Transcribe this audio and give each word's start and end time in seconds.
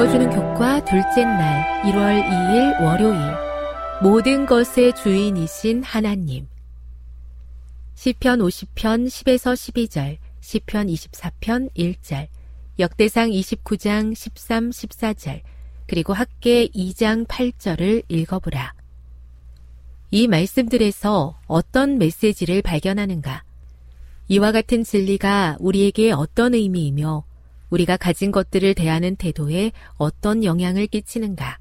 읽어주는 0.00 0.30
교과 0.30 0.82
둘째 0.86 1.24
날 1.24 1.82
1월 1.82 2.24
2일 2.24 2.82
월요일 2.82 3.18
모든 4.02 4.46
것의 4.46 4.94
주인이신 4.94 5.82
하나님 5.82 6.48
시편 7.96 8.38
50편 8.38 9.08
10에서 9.08 9.52
12절 9.52 10.16
시편 10.40 10.86
24편 10.86 11.74
1절 11.74 12.28
역대상 12.78 13.28
29장 13.28 14.14
13, 14.14 14.70
14절 14.70 15.42
그리고 15.86 16.14
학계 16.14 16.66
2장 16.68 17.26
8절을 17.26 18.04
읽어보라. 18.08 18.72
이 20.12 20.28
말씀들에서 20.28 21.38
어떤 21.46 21.98
메시지를 21.98 22.62
발견하는가? 22.62 23.44
이와 24.28 24.52
같은 24.52 24.82
진리가 24.82 25.58
우리에게 25.60 26.12
어떤 26.12 26.54
의미이며 26.54 27.24
우리가 27.70 27.96
가진 27.96 28.30
것들을 28.32 28.74
대하는 28.74 29.16
태도에 29.16 29.72
어떤 29.96 30.44
영향을 30.44 30.86
끼치는가? 30.86 31.58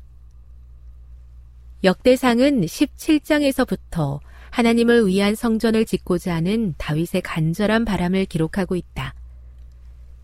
역대상은 1.84 2.62
17장에서부터 2.62 4.20
하나님을 4.50 5.08
위한 5.08 5.36
성전을 5.36 5.86
짓고자 5.86 6.36
하는 6.36 6.74
다윗의 6.78 7.22
간절한 7.24 7.86
바람을 7.86 8.26
기록하고 8.26 8.76
있다. 8.76 9.14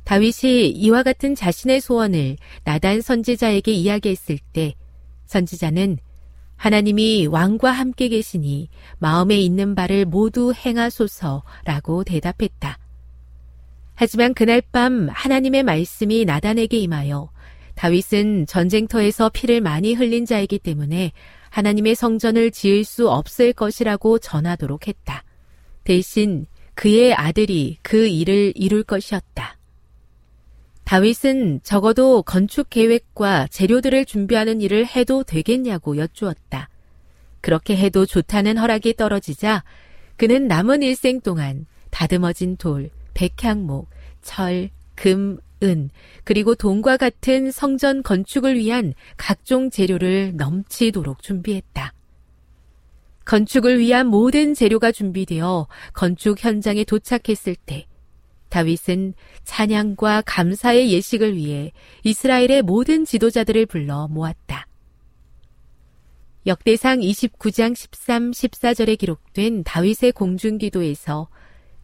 다윗이 0.03 0.69
이와 0.69 1.03
같은 1.03 1.33
자신의 1.33 1.81
소원을 1.81 2.37
나단 2.63 3.01
선지자에게 3.01 3.71
이야기했을 3.71 4.37
때 4.53 4.75
선지자는 5.25 5.97
하나님이 6.57 7.27
왕과 7.27 7.71
함께 7.71 8.07
계시니 8.07 8.69
마음에 8.99 9.37
있는 9.37 9.75
바를 9.75 10.05
모두 10.05 10.53
행하소서라고 10.53 12.03
대답했다. 12.03 12.77
하지만 13.95 14.33
그날 14.33 14.61
밤 14.61 15.07
하나님의 15.09 15.63
말씀이 15.63 16.25
나단에게 16.25 16.77
임하여 16.77 17.29
다윗은 17.75 18.45
전쟁터에서 18.45 19.29
피를 19.29 19.61
많이 19.61 19.93
흘린 19.93 20.25
자이기 20.25 20.59
때문에 20.59 21.11
하나님의 21.49 21.95
성전을 21.95 22.51
지을 22.51 22.83
수 22.83 23.09
없을 23.09 23.53
것이라고 23.53 24.19
전하도록 24.19 24.87
했다. 24.87 25.23
대신 25.83 26.45
그의 26.73 27.13
아들이 27.13 27.77
그 27.81 28.07
일을 28.07 28.51
이룰 28.55 28.83
것이었다. 28.83 29.57
다윗은 30.83 31.61
적어도 31.63 32.21
건축 32.21 32.69
계획과 32.69 33.47
재료들을 33.47 34.05
준비하는 34.05 34.61
일을 34.61 34.85
해도 34.85 35.23
되겠냐고 35.23 35.97
여쭈었다. 35.97 36.69
그렇게 37.41 37.77
해도 37.77 38.05
좋다는 38.05 38.57
허락이 38.57 38.95
떨어지자 38.95 39.63
그는 40.17 40.47
남은 40.47 40.83
일생 40.83 41.21
동안 41.21 41.65
다듬어진 41.89 42.57
돌, 42.57 42.89
백향목, 43.15 43.89
철, 44.21 44.69
금, 44.93 45.39
은, 45.63 45.89
그리고 46.23 46.53
돈과 46.53 46.97
같은 46.97 47.49
성전 47.49 48.03
건축을 48.03 48.55
위한 48.55 48.93
각종 49.17 49.71
재료를 49.71 50.35
넘치도록 50.35 51.23
준비했다. 51.23 51.93
건축을 53.25 53.79
위한 53.79 54.05
모든 54.05 54.53
재료가 54.53 54.91
준비되어 54.91 55.67
건축 55.93 56.43
현장에 56.43 56.83
도착했을 56.83 57.55
때 57.55 57.87
다윗은 58.49 59.15
찬양과 59.43 60.23
감사의 60.25 60.91
예식을 60.91 61.35
위해 61.35 61.71
이스라엘의 62.03 62.61
모든 62.61 63.03
지도자들을 63.03 63.65
불러 63.65 64.07
모았다. 64.07 64.67
역대상 66.45 66.99
29장 66.99 67.75
13, 67.75 68.31
14절에 68.31 68.99
기록된 68.99 69.63
다윗의 69.63 70.11
공중기도에서 70.11 71.27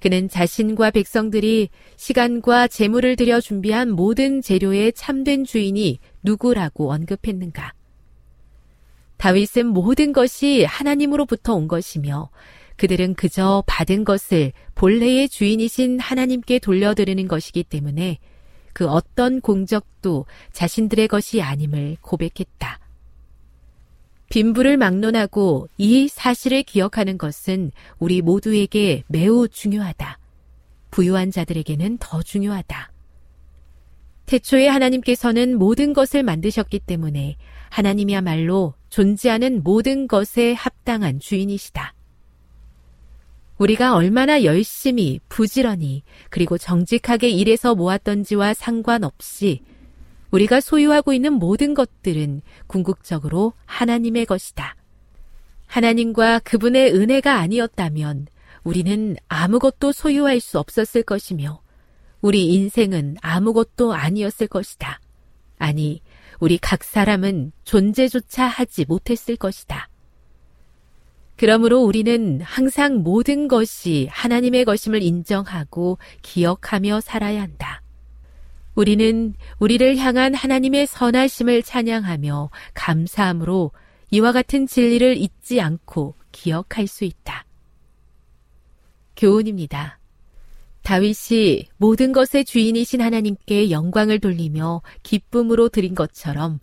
그는 0.02 0.28
자신과 0.28 0.92
백성들이 0.92 1.70
시간과 1.96 2.68
재물을 2.68 3.16
들여 3.16 3.40
준비한 3.40 3.92
모든 3.92 4.42
재료의 4.42 4.94
참된 4.94 5.46
주인이 5.46 6.00
누구라고 6.24 6.92
언급했는가? 6.92 7.74
다윗은 9.18 9.68
모든 9.68 10.12
것이 10.12 10.64
하나님으로부터 10.64 11.54
온 11.54 11.68
것이며 11.68 12.32
그들은 12.78 13.14
그저 13.14 13.64
받은 13.68 14.04
것을 14.04 14.54
본래의 14.74 15.30
주인이신 15.30 16.00
하나님께 16.00 16.58
돌려드리는 16.58 17.28
것이기 17.28 17.64
때문에 17.64 18.18
그 18.74 18.88
어떤 18.88 19.40
공적도 19.40 20.26
자신들의 20.52 21.08
것이 21.10 21.44
아님을 21.44 21.98
고백했다. 22.02 22.81
빈부를 24.32 24.78
막론하고 24.78 25.68
이 25.78 26.08
사실을 26.08 26.64
기억하는 26.64 27.18
것은 27.18 27.72
우리 28.00 28.22
모두에게 28.22 29.04
매우 29.08 29.50
중요하다. 29.50 30.20
부유한 30.90 31.32
자들에게는 31.32 31.98
더 32.00 32.24
중요하다. 32.24 32.94
태초에 34.28 34.70
하나님께서는 34.70 35.58
모든 35.58 35.92
것을 35.92 36.24
만드셨기 36.24 36.80
때문에 36.80 37.36
하나님이야말로 37.70 38.74
존재하는 38.90 39.64
모든 39.64 40.08
것에 40.08 40.54
합당한 40.54 41.20
주인이시다. 41.20 41.94
우리가 43.58 43.96
얼마나 43.96 44.46
열심히, 44.46 45.20
부지런히, 45.28 46.04
그리고 46.30 46.58
정직하게 46.58 47.30
일해서 47.30 47.76
모았던지와 47.76 48.54
상관없이 48.54 49.62
우리가 50.32 50.62
소유하고 50.62 51.14
있는 51.14 51.34
모든 51.34 51.74
것들은 51.74 52.42
궁극적으로 52.68 53.54
하나님의 53.66 54.26
것이다. 54.26 54.76
하나님과 55.68 56.40
그분의 56.40 56.94
은혜가 56.94 57.38
아니었다면 57.38 58.28
우리는 58.64 59.16
아무것도 59.28 59.92
소유할 59.92 60.40
수 60.40 60.60
없었을 60.60 61.04
것이며 61.04 61.62
우리 62.22 62.54
인생은 62.54 63.18
아무것도 63.22 63.94
아니었을 63.94 64.48
것이다. 64.48 65.00
아니, 65.58 66.02
우리 66.40 66.58
각 66.58 66.84
사람은 66.84 67.52
존재조차 67.64 68.46
하지 68.46 68.86
못했을 68.86 69.36
것이다. 69.36 69.90
그러므로 71.38 71.82
우리는 71.82 72.42
항상 72.42 72.98
모든 72.98 73.48
것이 73.48 74.08
하나님의 74.12 74.66
것임을 74.66 75.02
인정하고 75.02 75.98
기억하며 76.22 77.02
살아야 77.02 77.42
한다. 77.42 77.71
우리는 78.76 79.34
우리를 79.60 79.98
향한 79.98 80.34
하나님의 80.34 80.88
선하심을 80.88 81.64
찬양하며 81.64 82.50
감사함으로 82.74 83.72
이와 84.12 84.32
같은 84.32 84.68
진리를 84.68 85.18
잊지 85.18 85.62
않고 85.62 86.16
기억할 86.32 86.88
수 86.88 87.04
있다. 87.04 87.46
교훈입니다. 89.16 90.00
다윗이 90.84 91.70
모든 91.78 92.12
것의 92.12 92.44
주인이신 92.46 93.02
하나님께 93.02 93.70
영광을 93.70 94.20
돌리며 94.20 94.82
기쁨으로 95.04 95.70
드린 95.70 95.94
것처럼 95.94 96.60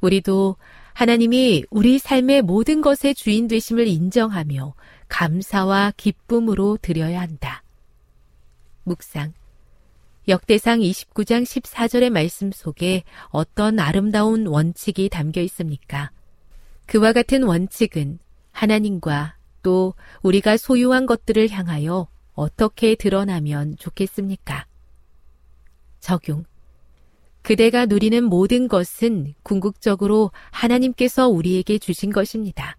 우리도 0.00 0.56
하나님이 0.92 1.64
우리 1.70 1.98
삶의 1.98 2.42
모든 2.42 2.80
것의 2.80 3.14
주인 3.14 3.48
되심을 3.48 3.86
인정하며 3.86 4.74
감사와 5.08 5.92
기쁨으로 5.96 6.78
드려야 6.80 7.20
한다. 7.20 7.62
묵상. 8.84 9.32
역대상 10.28 10.80
29장 10.80 11.42
14절의 11.42 12.10
말씀 12.10 12.52
속에 12.52 13.02
어떤 13.28 13.78
아름다운 13.78 14.46
원칙이 14.46 15.08
담겨 15.08 15.40
있습니까? 15.40 16.10
그와 16.84 17.14
같은 17.14 17.44
원칙은 17.44 18.18
하나님과 18.52 19.36
또 19.62 19.94
우리가 20.22 20.58
소유한 20.58 21.06
것들을 21.06 21.48
향하여 21.48 22.08
어떻게 22.34 22.94
드러나면 22.94 23.76
좋겠습니까? 23.78 24.66
적용. 25.98 26.44
그대가 27.40 27.86
누리는 27.86 28.22
모든 28.22 28.68
것은 28.68 29.32
궁극적으로 29.42 30.30
하나님께서 30.50 31.26
우리에게 31.28 31.78
주신 31.78 32.12
것입니다. 32.12 32.76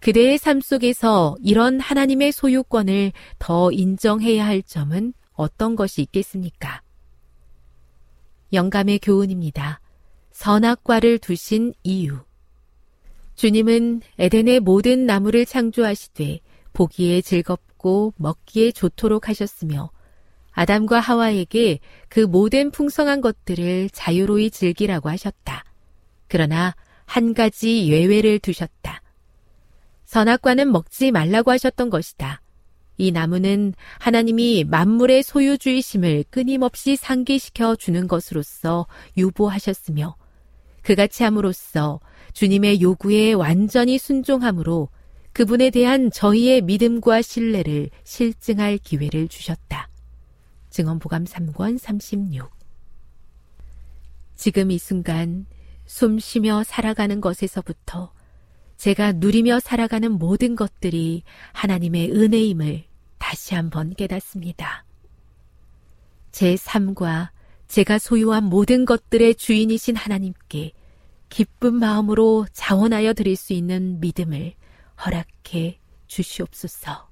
그대의 0.00 0.38
삶 0.38 0.60
속에서 0.60 1.36
이런 1.40 1.78
하나님의 1.78 2.32
소유권을 2.32 3.12
더 3.38 3.70
인정해야 3.70 4.44
할 4.44 4.60
점은 4.62 5.12
어떤 5.38 5.76
것이 5.76 6.02
있겠습니까? 6.02 6.82
영감의 8.52 8.98
교훈입니다. 8.98 9.80
선악과를 10.32 11.18
두신 11.18 11.74
이유. 11.84 12.18
주님은 13.36 14.02
에덴의 14.18 14.60
모든 14.60 15.06
나무를 15.06 15.46
창조하시되 15.46 16.40
보기에 16.72 17.20
즐겁고 17.20 18.14
먹기에 18.16 18.72
좋도록 18.72 19.28
하셨으며 19.28 19.90
아담과 20.50 20.98
하와에게 20.98 21.78
그 22.08 22.18
모든 22.18 22.72
풍성한 22.72 23.20
것들을 23.20 23.90
자유로이 23.90 24.50
즐기라고 24.50 25.08
하셨다. 25.08 25.64
그러나 26.26 26.74
한 27.04 27.32
가지 27.32 27.86
예외를 27.88 28.40
두셨다. 28.40 29.02
선악과는 30.04 30.72
먹지 30.72 31.12
말라고 31.12 31.52
하셨던 31.52 31.90
것이다. 31.90 32.40
이 32.98 33.12
나무는 33.12 33.74
하나님이 34.00 34.64
만물의 34.64 35.22
소유주의심을 35.22 36.24
끊임없이 36.30 36.96
상기시켜 36.96 37.76
주는 37.76 38.08
것으로서 38.08 38.86
유보하셨으며 39.16 40.16
그같이 40.82 41.22
함으로써 41.22 42.00
주님의 42.32 42.82
요구에 42.82 43.32
완전히 43.32 43.98
순종함으로 43.98 44.88
그분에 45.32 45.70
대한 45.70 46.10
저희의 46.10 46.62
믿음과 46.62 47.22
신뢰를 47.22 47.90
실증할 48.02 48.78
기회를 48.78 49.28
주셨다. 49.28 49.88
증언보감 50.70 51.24
3권 51.24 51.78
36 51.78 52.50
지금 54.34 54.70
이 54.70 54.78
순간 54.78 55.46
숨 55.86 56.18
쉬며 56.18 56.64
살아가는 56.64 57.20
것에서부터 57.20 58.12
제가 58.76 59.12
누리며 59.12 59.60
살아가는 59.60 60.10
모든 60.12 60.54
것들이 60.54 61.22
하나님의 61.52 62.12
은혜임을 62.12 62.87
다시 63.28 63.54
한번 63.54 63.92
깨닫습니다. 63.92 64.86
제 66.32 66.56
삶과 66.56 67.30
제가 67.66 67.98
소유한 67.98 68.44
모든 68.44 68.86
것들의 68.86 69.34
주인이신 69.34 69.96
하나님께 69.96 70.72
기쁜 71.28 71.74
마음으로 71.74 72.46
자원하여 72.54 73.12
드릴 73.12 73.36
수 73.36 73.52
있는 73.52 74.00
믿음을 74.00 74.54
허락해 75.04 75.78
주시옵소서. 76.06 77.06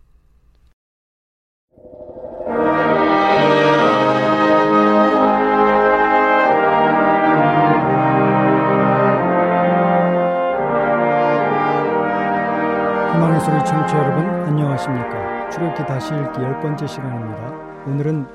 희망의 13.12 13.40
소리 13.42 13.58
청취자 13.66 13.98
여러분 13.98 14.24
안녕하십니까 14.46 15.15
출애기 15.52 15.86
다시 15.86 16.08
읽기 16.08 16.40
열 16.40 16.60
번째 16.60 16.86
시간입니다 16.86 17.84
오늘은 17.86 18.26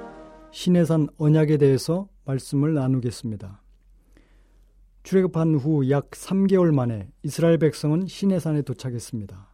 신해산 0.51 1.07
언약에 1.17 1.57
대해서 1.57 2.07
말씀을 2.25 2.73
나누겠습니다 2.73 3.61
출애굽한 5.03 5.55
후 5.55 5.89
약 5.89 6.11
3개월 6.11 6.73
만에 6.73 7.09
이스라엘 7.23 7.57
백성은 7.57 8.07
시내산에 8.07 8.61
도착했습니다. 8.61 9.49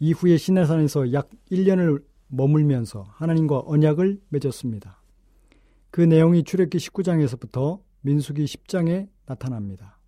이후에 0.00 0.36
시내산에서 0.36 1.12
약 1.12 1.30
1년을 1.50 2.02
머물면서 2.26 3.06
하나님과 3.10 3.62
언약을 3.66 4.20
맺었습니다. 4.30 5.00
그 5.90 6.00
내용이 6.00 6.42
출애굽기 6.42 6.78
19장에서부터 6.78 7.80
민수기 8.00 8.44
10장에 8.44 9.08
나타납니다. 9.26 9.98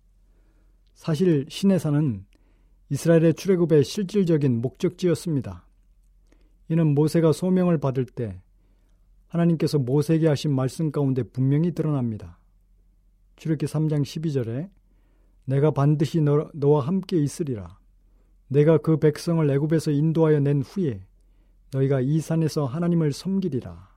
사실 0.95 1.45
시내산은 1.47 2.25
이스라엘의 2.89 3.35
출애굽의 3.35 3.83
실질적인 3.83 4.61
목적지였습니다. 4.61 5.64
이는 6.69 6.95
모세가 6.95 7.31
소명을 7.31 7.77
받을 7.77 8.05
때 8.05 8.41
하나님께서 9.27 9.79
모세에게 9.79 10.27
하신 10.27 10.53
말씀 10.53 10.91
가운데 10.91 11.23
분명히 11.23 11.71
드러납니다. 11.71 12.39
출애기 13.35 13.65
3장 13.65 14.01
12절에 14.01 14.69
내가 15.45 15.71
반드시 15.71 16.21
너, 16.21 16.49
너와 16.53 16.87
함께 16.87 17.17
있으리라. 17.17 17.77
내가 18.47 18.77
그 18.77 18.97
백성을 18.97 19.47
애굽에서 19.49 19.91
인도하여 19.91 20.39
낸 20.39 20.61
후에 20.61 21.05
너희가 21.71 22.01
이 22.01 22.19
산에서 22.19 22.65
하나님을 22.65 23.11
섬기리라. 23.11 23.89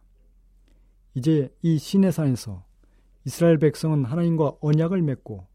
이제 1.15 1.53
이 1.63 1.79
신의 1.79 2.13
산에서 2.13 2.65
이스라엘 3.25 3.59
백성은 3.59 4.05
하나님과 4.05 4.57
언약을 4.61 5.03
맺고 5.03 5.47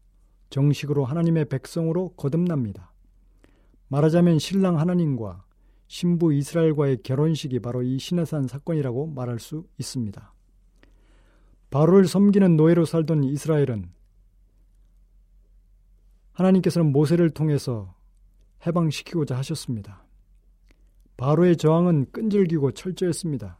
정식으로 0.50 1.04
하나님의 1.04 1.46
백성으로 1.46 2.10
거듭납니다. 2.16 2.92
말하자면 3.88 4.38
신랑 4.38 4.78
하나님과 4.78 5.44
신부 5.86 6.32
이스라엘과의 6.32 7.02
결혼식이 7.02 7.60
바로 7.60 7.82
이 7.82 7.98
시내산 7.98 8.46
사건이라고 8.46 9.06
말할 9.08 9.38
수 9.38 9.66
있습니다. 9.78 10.32
바로를 11.70 12.06
섬기는 12.06 12.56
노예로 12.56 12.84
살던 12.84 13.24
이스라엘은 13.24 13.90
하나님께서는 16.32 16.92
모세를 16.92 17.30
통해서 17.30 17.94
해방시키고자 18.66 19.36
하셨습니다. 19.38 20.04
바로의 21.16 21.56
저항은 21.56 22.10
끈질기고 22.12 22.72
철저했습니다. 22.72 23.58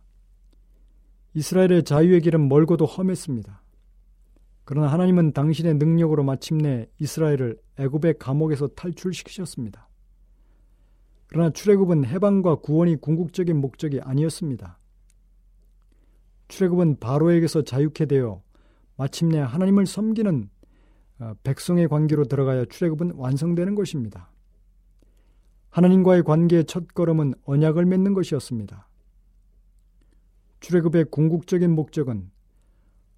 이스라엘의 1.34 1.84
자유의 1.84 2.20
길은 2.20 2.48
멀고도 2.48 2.84
험했습니다. 2.84 3.62
그러나 4.64 4.88
하나님은 4.88 5.32
당신의 5.32 5.74
능력으로 5.74 6.24
마침내 6.24 6.86
이스라엘을 6.98 7.58
애굽의 7.78 8.18
감옥에서 8.18 8.68
탈출시키셨습니다. 8.68 9.88
그러나 11.26 11.50
출애굽은 11.50 12.04
해방과 12.06 12.56
구원이 12.56 12.96
궁극적인 12.96 13.60
목적이 13.60 14.00
아니었습니다. 14.02 14.78
출애굽은 16.48 17.00
바로에게서 17.00 17.62
자유케 17.62 18.06
되어 18.06 18.42
마침내 18.96 19.38
하나님을 19.38 19.86
섬기는 19.86 20.50
어, 21.20 21.34
백성의 21.42 21.88
관계로 21.88 22.24
들어가야 22.24 22.64
출애굽은 22.66 23.12
완성되는 23.14 23.74
것입니다. 23.74 24.30
하나님과의 25.70 26.22
관계의 26.22 26.66
첫 26.66 26.94
걸음은 26.94 27.34
언약을 27.44 27.84
맺는 27.84 28.14
것이었습니다. 28.14 28.88
출애굽의 30.60 31.06
궁극적인 31.10 31.74
목적은 31.74 32.30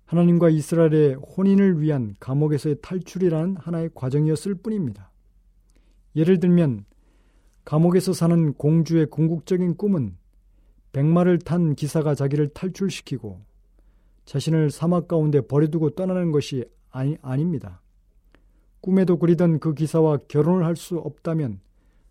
하나님과 0.07 0.51
이스라엘의 0.51 1.15
혼인을 1.15 1.81
위한 1.81 2.15
감옥에서의 2.21 2.77
탈출이라는 2.81 3.57
하나의 3.57 3.91
과정이었을 3.95 4.55
뿐입니다. 4.55 5.11
예를 6.15 6.41
들면 6.41 6.85
감옥에서 7.67 8.13
사는 8.13 8.55
공주의 8.55 9.07
궁극적인 9.07 9.77
꿈은 9.77 10.17
백마를 10.93 11.41
탄 11.41 11.75
기사가 11.75 12.15
자기를 12.15 12.49
탈출시키고 12.49 13.45
자신을 14.25 14.71
사막 14.71 15.09
가운데 15.09 15.41
버려두고 15.41 15.91
떠나는 15.91 16.31
것이 16.31 16.65
아니, 16.91 17.19
아닙니다. 17.23 17.83
꿈에도 18.81 19.19
그리던 19.19 19.59
그 19.59 19.75
기사와 19.75 20.19
결혼을 20.29 20.65
할 20.65 20.77
수 20.77 20.97
없다면 20.97 21.61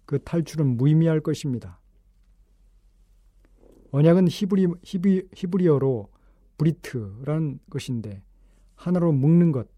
그 0.05 0.21
탈출은 0.21 0.75
무의미할 0.75 1.21
것입니다. 1.21 1.79
언약은 3.91 4.27
히브리, 4.27 4.67
히비, 4.83 5.29
히브리어로 5.33 6.09
브리트라는 6.57 7.59
것인데 7.69 8.21
하나로 8.75 9.13
묶는 9.13 9.53
것, 9.53 9.69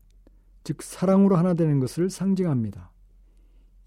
즉 0.64 0.82
사랑으로 0.82 1.36
하나 1.36 1.54
되는 1.54 1.80
것을 1.80 2.10
상징합니다. 2.10 2.92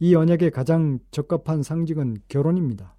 이 0.02 0.14
언약의 0.14 0.50
가장 0.50 0.98
적합한 1.10 1.62
상징은 1.62 2.16
결혼입니다. 2.26 2.96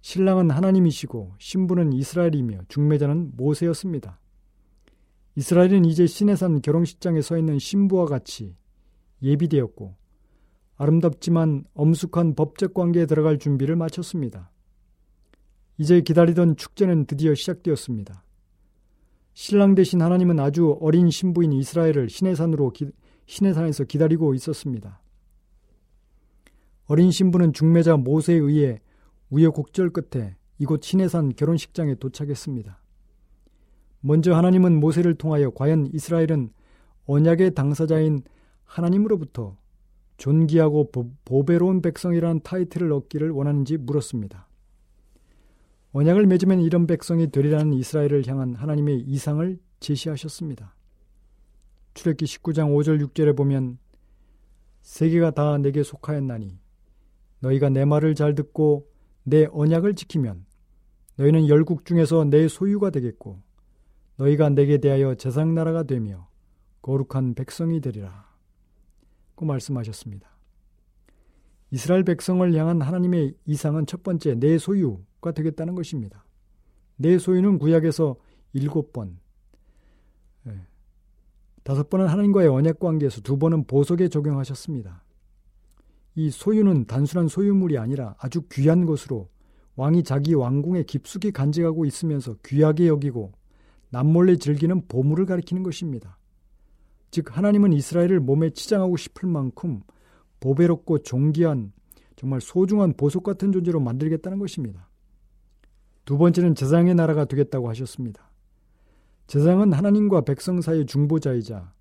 신랑은 0.00 0.50
하나님이시고 0.50 1.34
신부는 1.38 1.92
이스라엘이며 1.92 2.62
중매자는 2.68 3.32
모세였습니다. 3.36 4.18
이스라엘은 5.34 5.84
이제 5.84 6.06
시내산 6.06 6.62
결혼식장에 6.62 7.20
서 7.20 7.36
있는 7.36 7.58
신부와 7.58 8.06
같이 8.06 8.56
예비되었고 9.22 9.94
아름답지만 10.78 11.64
엄숙한 11.74 12.34
법적 12.34 12.72
관계에 12.72 13.04
들어갈 13.04 13.38
준비를 13.38 13.76
마쳤습니다. 13.76 14.50
이제 15.76 16.00
기다리던 16.00 16.56
축제는 16.56 17.04
드디어 17.04 17.34
시작되었습니다. 17.34 18.24
신랑 19.34 19.74
대신 19.74 20.00
하나님은 20.00 20.40
아주 20.40 20.78
어린 20.80 21.10
신부인 21.10 21.52
이스라엘을 21.52 22.08
시내산으로 22.08 22.70
기, 22.70 22.86
시내산에서 23.26 23.84
기다리고 23.84 24.32
있었습니다. 24.32 25.02
어린 26.86 27.10
신부는 27.10 27.52
중매자 27.52 27.96
모세에 27.96 28.36
의해 28.36 28.80
우여곡절 29.30 29.90
끝에 29.90 30.36
이곳 30.58 30.82
시내산 30.82 31.34
결혼식장에 31.34 31.96
도착했습니다. 31.96 32.80
먼저 34.00 34.34
하나님은 34.34 34.78
모세를 34.78 35.14
통하여 35.16 35.50
과연 35.50 35.88
이스라엘은 35.92 36.50
언약의 37.06 37.54
당사자인 37.54 38.22
하나님으로부터 38.64 39.56
존귀하고 40.16 40.92
보배로운 41.24 41.82
백성이라는 41.82 42.40
타이틀을 42.42 42.92
얻기를 42.92 43.30
원하는지 43.30 43.76
물었습니다. 43.76 44.46
언약을 45.92 46.26
맺으면 46.26 46.60
이런 46.60 46.86
백성이 46.86 47.30
되리라는 47.30 47.72
이스라엘을 47.74 48.26
향한 48.26 48.54
하나님의 48.54 49.00
이상을 49.00 49.58
제시하셨습니다. 49.80 50.74
출애기 51.94 52.24
19장 52.26 52.74
5절 52.74 53.02
6절에 53.06 53.36
보면 53.36 53.78
세계가 54.82 55.32
다 55.32 55.58
내게 55.58 55.82
속하였나니 55.82 56.58
너희가 57.40 57.68
내 57.68 57.84
말을 57.84 58.14
잘 58.14 58.34
듣고 58.34 58.88
내 59.22 59.46
언약을 59.50 59.94
지키면 59.94 60.46
너희는 61.16 61.48
열국 61.48 61.84
중에서 61.84 62.24
내 62.24 62.48
소유가 62.48 62.90
되겠고 62.90 63.42
너희가 64.16 64.50
내게 64.50 64.78
대하여 64.78 65.14
제상 65.14 65.54
나라가 65.54 65.82
되며 65.82 66.28
거룩한 66.82 67.34
백성이 67.34 67.80
되리라. 67.80 68.26
고 69.34 69.44
말씀하셨습니다. 69.44 70.28
이스라엘 71.70 72.04
백성을 72.04 72.54
향한 72.54 72.80
하나님의 72.80 73.34
이상은 73.44 73.86
첫 73.86 74.02
번째 74.02 74.34
내 74.36 74.56
소유가 74.56 75.32
되겠다는 75.32 75.74
것입니다. 75.74 76.24
내 76.96 77.18
소유는 77.18 77.58
구약에서 77.58 78.16
일곱 78.52 78.92
번, 78.92 79.18
예, 80.46 80.66
다섯 81.62 81.90
번은 81.90 82.06
하나님과의 82.06 82.48
언약 82.48 82.78
관계에서 82.78 83.20
두 83.20 83.36
번은 83.38 83.64
보석에 83.64 84.08
적용하셨습니다. 84.08 85.02
이 86.16 86.30
소유는 86.30 86.86
단순한 86.86 87.28
소유물이 87.28 87.76
아니라 87.76 88.14
아주 88.18 88.42
귀한 88.50 88.86
것으로 88.86 89.28
왕이 89.76 90.02
자기 90.02 90.32
왕궁에 90.32 90.84
깊숙이 90.84 91.30
간직하고 91.30 91.84
있으면서 91.84 92.36
귀하게 92.44 92.88
여기고 92.88 93.32
남몰래 93.90 94.36
즐기는 94.36 94.88
보물을 94.88 95.26
가리키는 95.26 95.62
것입니다. 95.62 96.18
즉 97.10 97.36
하나님은 97.36 97.74
이스라엘을 97.74 98.20
몸에 98.20 98.50
치장하고 98.50 98.96
싶을 98.96 99.28
만큼 99.28 99.82
보배롭고 100.40 101.00
존귀한 101.00 101.72
정말 102.16 102.40
소중한 102.40 102.94
보석 102.94 103.22
같은 103.22 103.52
존재로 103.52 103.78
만들겠다는 103.80 104.38
것입니다. 104.38 104.88
두 106.06 106.16
번째는 106.16 106.54
제상의 106.54 106.94
나라가 106.94 107.26
되겠다고 107.26 107.68
하셨습니다. 107.68 108.30
제상은 109.26 109.74
하나님과 109.74 110.22
백성 110.22 110.62
사이의 110.62 110.86
중보자이자 110.86 111.74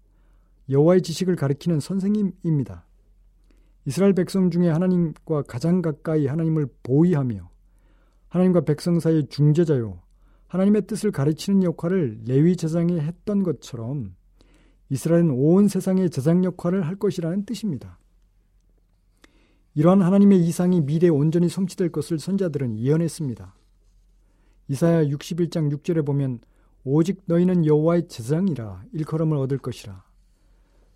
여호와의 0.70 1.04
지식을 1.04 1.38
가리키는 1.38 1.80
선생님입니다. 1.80 2.85
이스라엘 3.86 4.14
백성 4.14 4.50
중에 4.50 4.70
하나님과 4.70 5.44
가장 5.44 5.82
가까이 5.82 6.28
하나님을 6.28 6.68
보위하며 6.84 7.50
하나님과 8.30 8.62
백성 8.62 9.00
사이의 9.00 9.28
중재자요 9.30 10.02
하나님의 10.48 10.88
뜻을 10.88 11.12
가르치는 11.12 11.64
역할을 11.64 12.22
레위 12.26 12.56
제장이 12.56 13.00
했던 13.00 13.44
것처럼 13.44 14.16
이스라엘은 14.90 15.32
온 15.32 15.68
세상의 15.68 16.10
제장 16.10 16.44
역할을 16.44 16.86
할 16.86 16.96
것이라는 16.96 17.46
뜻입니다. 17.46 18.00
이러한 19.74 20.02
하나님의 20.02 20.40
이상이 20.40 20.82
미래에 20.82 21.10
온전히 21.10 21.50
성취될 21.50 21.92
것을 21.92 22.20
선자들은 22.20 22.78
예언했습니다. 22.78 23.56
이사야 24.70 25.06
61장 25.06 25.76
6절에 25.76 26.06
보면 26.06 26.40
오직 26.84 27.24
너희는 27.26 27.66
여호와의 27.66 28.08
제장이라 28.08 28.86
일컬음을 28.94 29.38
얻을 29.38 29.58
것이라. 29.58 30.05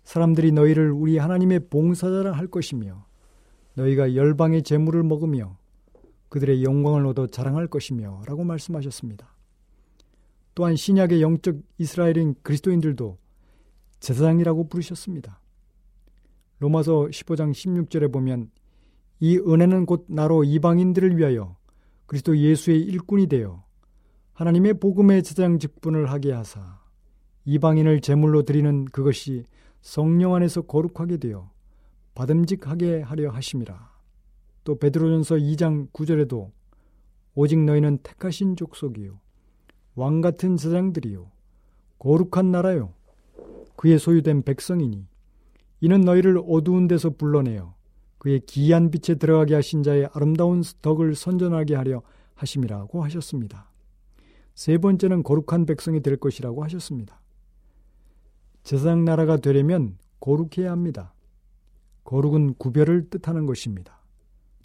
사람들이 0.04 0.52
너희를 0.52 0.90
우리 0.90 1.18
하나님의 1.18 1.68
봉사자라 1.68 2.32
할 2.32 2.46
것이며 2.46 3.04
너희가 3.74 4.14
열방의 4.14 4.62
재물을 4.62 5.02
먹으며 5.02 5.56
그들의 6.28 6.62
영광을 6.64 7.06
얻어 7.06 7.26
자랑할 7.26 7.66
것이며 7.66 8.22
라고 8.26 8.44
말씀하셨습니다. 8.44 9.34
또한 10.54 10.76
신약의 10.76 11.22
영적 11.22 11.56
이스라엘인 11.78 12.34
그리스도인들도 12.42 13.18
제사장이라고 14.00 14.68
부르셨습니다. 14.68 15.40
로마서 16.58 17.08
15장 17.10 17.52
16절에 17.52 18.12
보면 18.12 18.50
이 19.20 19.38
은혜는 19.38 19.86
곧 19.86 20.06
나로 20.08 20.44
이방인들을 20.44 21.16
위하여 21.16 21.56
그리스도 22.06 22.36
예수의 22.36 22.80
일꾼이 22.80 23.26
되어 23.28 23.62
하나님의 24.32 24.74
복음의 24.74 25.22
제사장 25.22 25.58
직분을 25.58 26.10
하게 26.10 26.32
하사 26.32 26.80
이방인을 27.44 28.00
제물로 28.00 28.42
드리는 28.42 28.84
그것이 28.86 29.44
성령 29.80 30.34
안에서 30.34 30.62
거룩하게 30.62 31.16
되어 31.16 31.50
받음직하게 32.14 33.02
하려 33.02 33.30
하심이라. 33.30 33.90
또 34.64 34.78
베드로전서 34.78 35.36
2장 35.36 35.90
9절에도 35.90 36.50
오직 37.34 37.58
너희는 37.58 37.98
택하신 38.02 38.56
족속이요 38.56 39.18
왕 39.94 40.20
같은 40.20 40.56
제장들이요 40.56 41.30
거룩한 41.98 42.50
나라요 42.50 42.92
그의 43.76 43.98
소유된 43.98 44.42
백성이니 44.42 45.06
이는 45.80 46.00
너희를 46.02 46.42
어두운 46.46 46.88
데서 46.88 47.10
불러내어 47.10 47.74
그의 48.18 48.40
기이한 48.40 48.90
빛에 48.90 49.14
들어가게 49.14 49.54
하신 49.54 49.82
자의 49.82 50.06
아름다운 50.12 50.62
덕을 50.82 51.14
선전하게 51.14 51.74
하려 51.74 52.02
하심이라고 52.34 53.02
하셨습니다. 53.04 53.70
세 54.54 54.76
번째는 54.76 55.22
거룩한 55.22 55.64
백성이 55.64 56.00
될 56.00 56.18
것이라고 56.18 56.62
하셨습니다. 56.64 57.18
제사장 58.62 59.04
나라가 59.04 59.36
되려면 59.36 59.96
거룩해야 60.20 60.70
합니다. 60.70 61.14
거룩은 62.04 62.54
구별을 62.54 63.08
뜻하는 63.10 63.46
것입니다. 63.46 64.00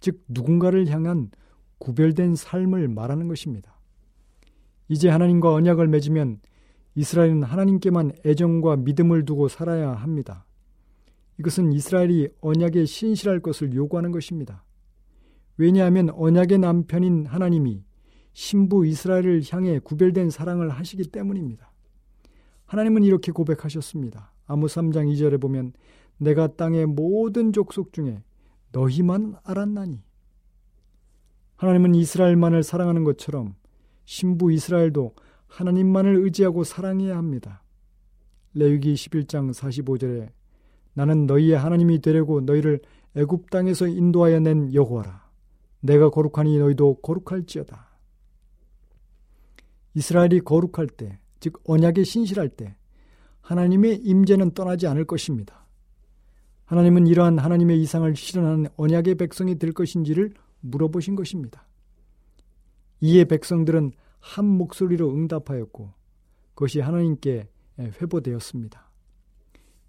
즉 0.00 0.22
누군가를 0.28 0.88
향한 0.88 1.30
구별된 1.78 2.34
삶을 2.34 2.88
말하는 2.88 3.28
것입니다. 3.28 3.78
이제 4.88 5.08
하나님과 5.08 5.52
언약을 5.52 5.88
맺으면 5.88 6.40
이스라엘은 6.94 7.42
하나님께만 7.42 8.12
애정과 8.24 8.76
믿음을 8.76 9.24
두고 9.24 9.48
살아야 9.48 9.92
합니다. 9.92 10.46
이것은 11.38 11.72
이스라엘이 11.72 12.28
언약에 12.40 12.84
신실할 12.86 13.40
것을 13.40 13.74
요구하는 13.74 14.10
것입니다. 14.10 14.64
왜냐하면 15.58 16.10
언약의 16.10 16.58
남편인 16.58 17.26
하나님이 17.26 17.84
신부 18.32 18.86
이스라엘을 18.86 19.42
향해 19.50 19.78
구별된 19.78 20.30
사랑을 20.30 20.70
하시기 20.70 21.10
때문입니다. 21.10 21.72
하나님은 22.66 23.04
이렇게 23.04 23.32
고백하셨습니다. 23.32 24.32
아무 24.46 24.66
3장 24.66 25.12
2절에 25.12 25.40
보면 25.40 25.72
내가 26.18 26.48
땅의 26.48 26.86
모든 26.86 27.52
족속 27.52 27.92
중에 27.92 28.22
너희만 28.72 29.36
알았나니. 29.44 30.02
하나님은 31.56 31.94
이스라엘만을 31.94 32.62
사랑하는 32.62 33.04
것처럼 33.04 33.54
신부 34.04 34.52
이스라엘도 34.52 35.14
하나님만을 35.46 36.16
의지하고 36.16 36.64
사랑해야 36.64 37.16
합니다. 37.16 37.62
레위기 38.54 38.94
11장 38.94 39.52
45절에 39.52 40.30
나는 40.94 41.26
너희의 41.26 41.58
하나님이 41.58 42.00
되려고 42.00 42.40
너희를 42.40 42.80
애굽 43.14 43.50
땅에서 43.50 43.86
인도하여 43.86 44.40
낸 44.40 44.72
여호와라. 44.72 45.26
내가 45.80 46.10
거룩하니 46.10 46.58
너희도 46.58 46.96
거룩할지어다. 47.00 47.86
이스라엘이 49.94 50.40
거룩할 50.40 50.88
때, 50.88 51.18
즉 51.40 51.60
언약에 51.64 52.04
신실할 52.04 52.48
때 52.48 52.76
하나님의 53.40 53.96
임재는 53.96 54.52
떠나지 54.52 54.86
않을 54.86 55.04
것입니다. 55.04 55.66
하나님은 56.64 57.06
이러한 57.06 57.38
하나님의 57.38 57.80
이상을 57.82 58.16
실현하는 58.16 58.66
언약의 58.76 59.14
백성이 59.14 59.56
될 59.56 59.72
것인지를 59.72 60.32
물어보신 60.60 61.14
것입니다. 61.14 61.66
이에 63.00 63.24
백성들은 63.24 63.92
한 64.18 64.44
목소리로 64.44 65.14
응답하였고 65.14 65.92
그것이 66.54 66.80
하나님께 66.80 67.48
회보되었습니다. 67.78 68.90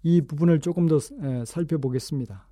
이 0.04 0.20
부분을 0.20 0.60
조금 0.60 0.86
더 0.86 1.00
살펴보겠습니다. 1.44 2.46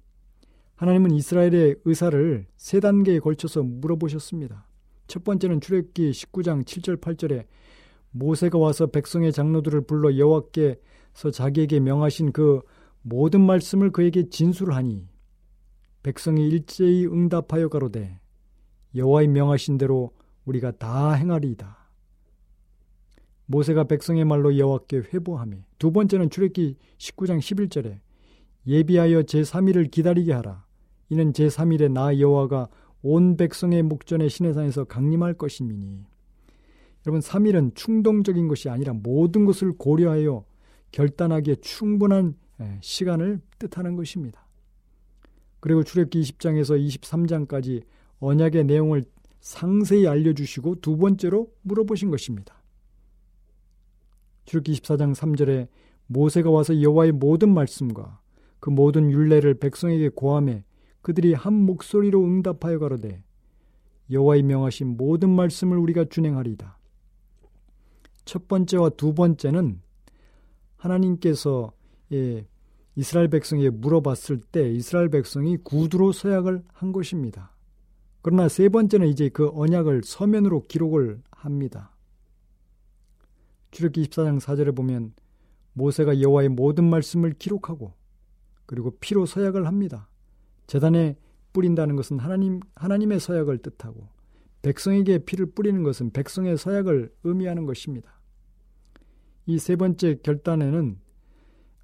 하나님은 0.74 1.12
이스라엘의 1.12 1.76
의사를 1.84 2.46
세 2.56 2.80
단계에 2.80 3.20
걸쳐서 3.20 3.62
물어보셨습니다. 3.62 4.66
첫 5.06 5.22
번째는 5.22 5.60
출애굽기 5.60 6.10
19장 6.10 6.64
7절 6.64 7.00
8절에 7.00 7.46
모세가 8.18 8.58
와서 8.58 8.86
백성의 8.86 9.32
장로들을 9.32 9.82
불러 9.82 10.16
여호와께서 10.16 11.30
자기에게 11.32 11.80
명하신 11.80 12.32
그 12.32 12.62
모든 13.02 13.40
말씀을 13.40 13.90
그에게 13.90 14.28
진술하니 14.28 15.06
백성이 16.02 16.48
일제히 16.48 17.06
응답하여 17.06 17.68
가로되 17.68 18.18
여호와의 18.94 19.28
명하신 19.28 19.78
대로 19.78 20.12
우리가 20.44 20.72
다 20.72 21.12
행하리이다. 21.12 21.76
모세가 23.46 23.84
백성의 23.84 24.24
말로 24.24 24.56
여호와께 24.56 25.02
회보하며 25.12 25.56
두 25.78 25.92
번째는 25.92 26.30
출애굽기 26.30 26.76
19장 26.98 27.38
11절에 27.38 28.00
예비하여 28.66 29.22
제3일을 29.22 29.90
기다리게 29.90 30.32
하라. 30.32 30.64
이는 31.10 31.32
제3일에 31.32 31.92
나 31.92 32.18
여호와가 32.18 32.68
온 33.02 33.36
백성의 33.36 33.84
목전에 33.84 34.28
시내산에서 34.28 34.84
강림할 34.84 35.34
것임이니. 35.34 36.15
여러분 37.06 37.20
3일은 37.20 37.76
충동적인 37.76 38.48
것이 38.48 38.68
아니라 38.68 38.92
모든 38.92 39.44
것을 39.44 39.72
고려하여 39.78 40.44
결단하기에 40.90 41.56
충분한 41.56 42.34
예, 42.60 42.78
시간을 42.80 43.40
뜻하는 43.58 43.94
것입니다. 43.94 44.44
그리고 45.60 45.84
출애굽기 45.84 46.20
20장에서 46.20 46.76
23장까지 46.84 47.82
언약의 48.18 48.64
내용을 48.64 49.04
상세히 49.40 50.08
알려주시고 50.08 50.80
두 50.80 50.96
번째로 50.96 51.52
물어보신 51.62 52.10
것입니다. 52.10 52.60
출애굽기 54.46 54.72
24장 54.80 55.14
3절에 55.14 55.68
모세가 56.08 56.50
와서 56.50 56.80
여호와의 56.80 57.12
모든 57.12 57.54
말씀과 57.54 58.20
그 58.58 58.70
모든 58.70 59.12
율례를 59.12 59.54
백성에게 59.54 60.10
고함해 60.10 60.64
그들이 61.02 61.34
한 61.34 61.52
목소리로 61.52 62.24
응답하여 62.24 62.80
가로되 62.80 63.22
여호와의 64.10 64.42
명하신 64.42 64.96
모든 64.96 65.30
말씀을 65.30 65.78
우리가 65.78 66.06
준행하리이다. 66.06 66.75
첫 68.26 68.48
번째와 68.48 68.90
두 68.90 69.14
번째는 69.14 69.80
하나님께서 70.76 71.72
예, 72.12 72.46
이스라엘 72.94 73.28
백성에게 73.28 73.70
물어봤을 73.70 74.40
때 74.52 74.70
이스라엘 74.70 75.08
백성이 75.08 75.56
구두로 75.56 76.12
서약을 76.12 76.62
한 76.72 76.92
것입니다. 76.92 77.52
그러나 78.20 78.48
세 78.48 78.68
번째는 78.68 79.08
이제 79.08 79.28
그 79.28 79.48
언약을 79.54 80.02
서면으로 80.04 80.62
기록을 80.62 81.22
합니다. 81.30 81.94
출애굽기 83.70 84.08
24장 84.08 84.40
4절에 84.40 84.74
보면 84.74 85.14
모세가 85.74 86.20
여호와의 86.20 86.48
모든 86.48 86.84
말씀을 86.90 87.34
기록하고 87.34 87.92
그리고 88.64 88.90
피로 88.98 89.26
서약을 89.26 89.66
합니다. 89.66 90.08
재단에 90.66 91.16
뿌린다는 91.52 91.94
것은 91.94 92.18
하나님 92.18 92.60
하나님의 92.74 93.20
서약을 93.20 93.58
뜻하고 93.58 94.08
백성에게 94.62 95.18
피를 95.18 95.46
뿌리는 95.46 95.82
것은 95.84 96.10
백성의 96.10 96.58
서약을 96.58 97.14
의미하는 97.22 97.66
것입니다. 97.66 98.15
이 99.46 99.58
세 99.58 99.76
번째 99.76 100.16
결단에는 100.22 100.98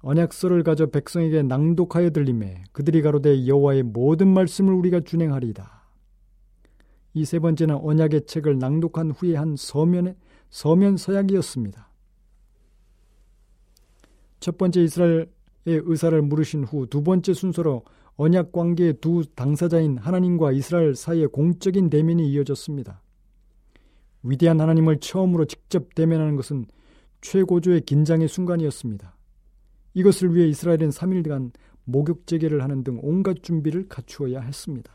언약서를 0.01 0.63
가져 0.63 0.87
백성에게 0.87 1.43
낭독하여 1.43 2.09
들림에 2.09 2.63
그들이 2.73 3.01
가로되 3.01 3.47
여호와의 3.47 3.83
모든 3.83 4.27
말씀을 4.33 4.73
우리가 4.73 4.99
준행하리이다. 5.01 5.81
이 7.15 7.23
세 7.25 7.39
번째는 7.39 7.75
언약의 7.75 8.25
책을 8.25 8.59
낭독한 8.59 9.11
후에 9.11 9.35
한 9.35 9.55
서면의 9.55 10.15
서면 10.49 10.97
서약이었습니다. 10.97 11.89
첫 14.39 14.57
번째 14.57 14.83
이스라엘의 14.83 15.27
의사를 15.65 16.21
물으신 16.21 16.65
후 16.65 16.85
두 16.87 17.01
번째 17.01 17.33
순서로 17.33 17.83
언약 18.15 18.51
관계의 18.51 18.95
두 18.99 19.23
당사자인 19.35 19.97
하나님과 19.97 20.51
이스라엘 20.51 20.95
사이의 20.95 21.27
공적인 21.27 21.89
대면이 21.89 22.29
이어졌습니다. 22.29 23.01
위대한 24.21 24.59
하나님을 24.59 24.99
처음으로 24.99 25.45
직접 25.45 25.95
대면하는 25.95 26.35
것은 26.35 26.65
최고조의 27.23 27.81
긴장의 27.81 28.27
순간이었습니다. 28.27 29.15
이것을 29.93 30.35
위해 30.35 30.47
이스라엘은 30.49 30.89
3일간 30.89 31.51
목욕 31.85 32.27
재개를 32.27 32.61
하는 32.61 32.83
등 32.83 32.99
온갖 33.01 33.41
준비를 33.41 33.87
갖추어야 33.87 34.41
했습니다. 34.41 34.93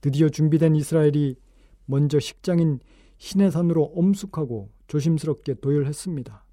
드디어 0.00 0.28
준비된 0.28 0.76
이스라엘이 0.76 1.36
먼저 1.84 2.20
식장인 2.20 2.78
신의 3.18 3.50
산으로 3.50 3.92
엄숙하고 3.96 4.70
조심스럽게 4.86 5.54
도열했습니다. 5.54 6.44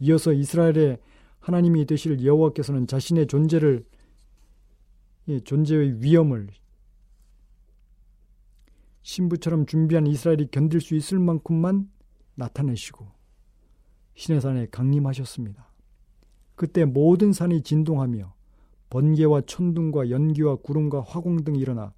이어서 0.00 0.32
이스라엘의 0.32 0.98
하나님이 1.38 1.86
되실 1.86 2.24
여호와께서는 2.24 2.86
자신의 2.86 3.28
존재를 3.28 3.84
존재의 5.44 6.02
위험을 6.02 6.48
신부처럼 9.02 9.66
준비한 9.66 10.06
이스라엘이 10.08 10.48
견딜 10.50 10.80
수 10.80 10.96
있을 10.96 11.20
만큼만 11.20 11.88
나타내시고 12.34 13.19
신의 14.20 14.42
산에 14.42 14.66
강림하셨습니다. 14.70 15.66
그때 16.54 16.84
모든 16.84 17.32
산이 17.32 17.62
진동하며 17.62 18.34
번개와 18.90 19.40
천둥과 19.46 20.10
연기와 20.10 20.56
구름과 20.56 21.00
화공 21.00 21.42
등이 21.42 21.58
일어나 21.58 21.94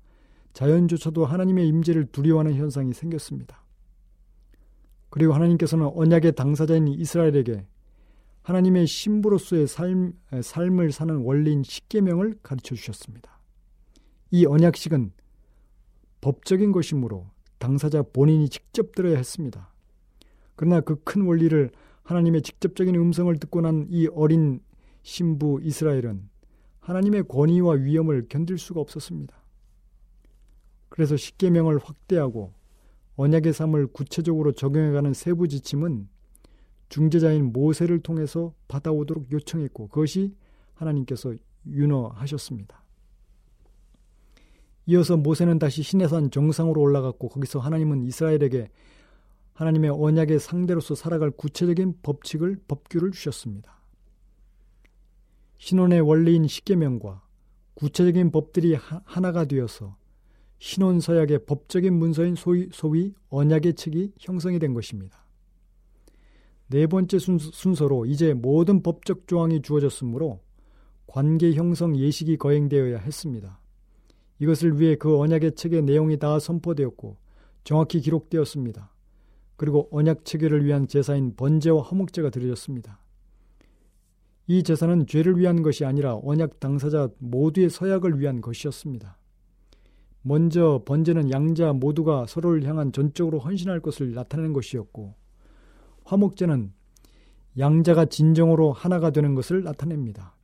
자연조차도 0.52 1.26
하나님의 1.26 1.66
임재를 1.66 2.06
두려워하는 2.12 2.54
현상이 2.54 2.92
생겼습니다. 2.92 3.64
그리고 5.10 5.32
하나님께서는 5.32 5.90
언약의 5.92 6.36
당사자인 6.36 6.86
이스라엘에게 6.86 7.66
하나님의 8.42 8.86
신부로서의 8.86 9.66
삶, 9.66 10.12
삶을 10.40 10.92
사는 10.92 11.16
원리인 11.16 11.64
십계명을 11.64 12.38
가르쳐 12.44 12.76
주셨습니다. 12.76 13.40
이 14.30 14.46
언약식은 14.46 15.10
법적인 16.20 16.70
것이므로 16.70 17.26
당사자 17.58 18.02
본인이 18.02 18.48
직접 18.48 18.94
들어야 18.94 19.16
했습니다. 19.16 19.72
그러나 20.54 20.80
그 20.80 21.02
큰 21.02 21.22
원리를 21.22 21.72
하나님의 22.02 22.42
직접적인 22.42 22.94
음성을 22.94 23.34
듣고 23.38 23.60
난 23.60 23.86
이 23.90 24.08
어린 24.08 24.60
신부 25.02 25.60
이스라엘은 25.62 26.28
하나님의 26.80 27.24
권위와 27.28 27.74
위엄을 27.74 28.26
견딜 28.28 28.58
수가 28.58 28.80
없었습니다. 28.80 29.34
그래서 30.88 31.16
십계명을 31.16 31.78
확대하고 31.78 32.52
언약의 33.16 33.52
삶을 33.52 33.88
구체적으로 33.88 34.52
적용해가는 34.52 35.12
세부 35.14 35.48
지침은 35.48 36.08
중재자인 36.88 37.52
모세를 37.52 38.00
통해서 38.00 38.52
받아오도록 38.68 39.32
요청했고 39.32 39.88
그것이 39.88 40.34
하나님께서 40.74 41.34
윤허하셨습니다. 41.66 42.82
이어서 44.86 45.16
모세는 45.16 45.58
다시 45.58 45.82
시내산 45.82 46.30
정상으로 46.30 46.80
올라갔고 46.80 47.28
거기서 47.28 47.60
하나님은 47.60 48.02
이스라엘에게 48.02 48.70
하나님의 49.54 49.90
언약의 49.90 50.38
상대로서 50.38 50.94
살아갈 50.94 51.30
구체적인 51.30 51.98
법칙을 52.02 52.60
법규를 52.68 53.12
주셨습니다. 53.12 53.80
신혼의 55.58 56.00
원리인 56.00 56.46
십계명과 56.46 57.22
구체적인 57.74 58.30
법들이 58.30 58.74
하나가 58.74 59.44
되어서 59.44 59.96
신혼 60.58 61.00
서약의 61.00 61.46
법적인 61.46 61.92
문서인 61.92 62.36
소위, 62.36 62.68
소위 62.72 63.14
언약의 63.30 63.74
책이 63.74 64.12
형성이 64.18 64.58
된 64.58 64.74
것입니다. 64.74 65.26
네 66.68 66.86
번째 66.86 67.18
순서, 67.18 67.88
로 67.88 68.06
이제 68.06 68.32
모든 68.32 68.82
법적 68.82 69.26
조항이 69.26 69.60
주어졌으므로 69.60 70.40
관계 71.06 71.52
형성 71.52 71.96
예식이 71.96 72.38
거행되어야 72.38 72.98
했습니다. 72.98 73.60
이것을 74.38 74.80
위해 74.80 74.94
그 74.96 75.18
언약의 75.18 75.56
책의 75.56 75.82
내용이 75.82 76.18
다 76.18 76.38
선포되었고 76.38 77.18
정확히 77.64 78.00
기록되었습니다. 78.00 78.91
그리고 79.56 79.88
언약 79.90 80.24
체계를 80.24 80.64
위한 80.64 80.88
제사인 80.88 81.34
번제와 81.36 81.82
화목제가 81.82 82.30
드려졌습니다. 82.30 82.98
이 84.46 84.62
제사는 84.62 85.06
죄를 85.06 85.38
위한 85.38 85.62
것이 85.62 85.84
아니라 85.84 86.16
언약 86.22 86.60
당사자 86.60 87.08
모두의 87.18 87.70
서약을 87.70 88.18
위한 88.18 88.40
것이었습니다. 88.40 89.16
먼저 90.22 90.82
번제는 90.84 91.30
양자 91.30 91.72
모두가 91.72 92.26
서로를 92.26 92.64
향한 92.64 92.92
전적으로 92.92 93.38
헌신할 93.38 93.80
것을 93.80 94.12
나타내는 94.12 94.52
것이었고 94.52 95.14
화목제는 96.04 96.72
양자가 97.58 98.06
진정으로 98.06 98.72
하나가 98.72 99.10
되는 99.10 99.34
것을 99.34 99.62
나타냅니다. 99.62 100.36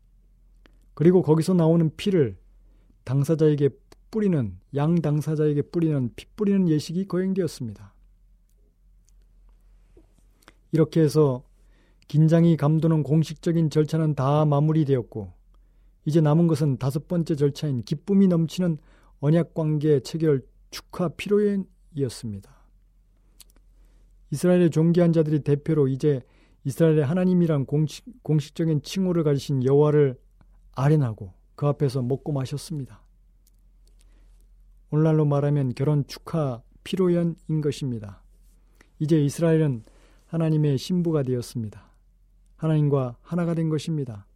그리고 0.95 1.23
거기서 1.23 1.55
나오는 1.55 1.91
피를 1.97 2.37
당사자에게 3.05 3.71
뿌리는 4.11 4.59
양 4.75 4.97
당사자에게 4.97 5.63
뿌리는 5.63 6.11
피 6.17 6.27
뿌리는 6.35 6.69
예식이 6.69 7.07
거행되었습니다. 7.07 7.95
이렇게 10.73 11.01
해서 11.01 11.43
긴장이 12.09 12.57
감도는 12.57 13.03
공식적인 13.03 13.71
절차는 13.71 14.15
다 14.15 14.45
마무리되었고 14.45 15.33
이제 16.05 16.21
남은 16.21 16.47
것은 16.47 16.79
다섯 16.79 17.07
번째 17.07 17.35
절차인 17.35 17.83
기쁨이 17.83 18.29
넘치는 18.29 18.79
언약 19.21 19.55
관계 19.55 20.01
체결 20.01 20.43
축하 20.71 21.09
피로연이었습니다. 21.09 22.51
이스라엘의 24.31 24.71
존귀한 24.71 25.13
자들이 25.13 25.41
대표로 25.41 25.89
이제 25.89 26.21
이스라엘의 26.65 27.05
하나님이란 27.05 27.67
공식, 27.67 28.05
공식적인 28.23 28.83
칭호를 28.83 29.25
가지신 29.25 29.65
여호와를 29.65 30.19
아련하고 30.73 31.33
그 31.55 31.67
앞에서 31.67 32.03
먹고 32.03 32.33
마셨습니다. 32.33 33.03
오늘날로 34.91 35.25
말하면 35.25 35.75
결혼 35.75 36.07
축하 36.07 36.63
피로연인 36.85 37.61
것입니다. 37.63 38.23
이제 38.99 39.23
이스라엘은 39.23 39.85
하나님의 40.29 40.79
신부가 40.79 41.23
되었습니다. 41.23 41.91
하나님과 42.57 43.17
하나가 43.23 43.55
된 43.55 43.69
것입니다. 43.69 44.27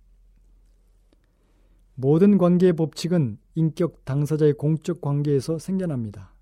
모든 1.95 2.39
관계의 2.39 2.73
법칙은 2.73 3.39
인격 3.55 4.05
당사자의 4.05 4.55
공적 4.55 5.01
관계에서 5.01 5.59
생겨납니다. 5.59 6.35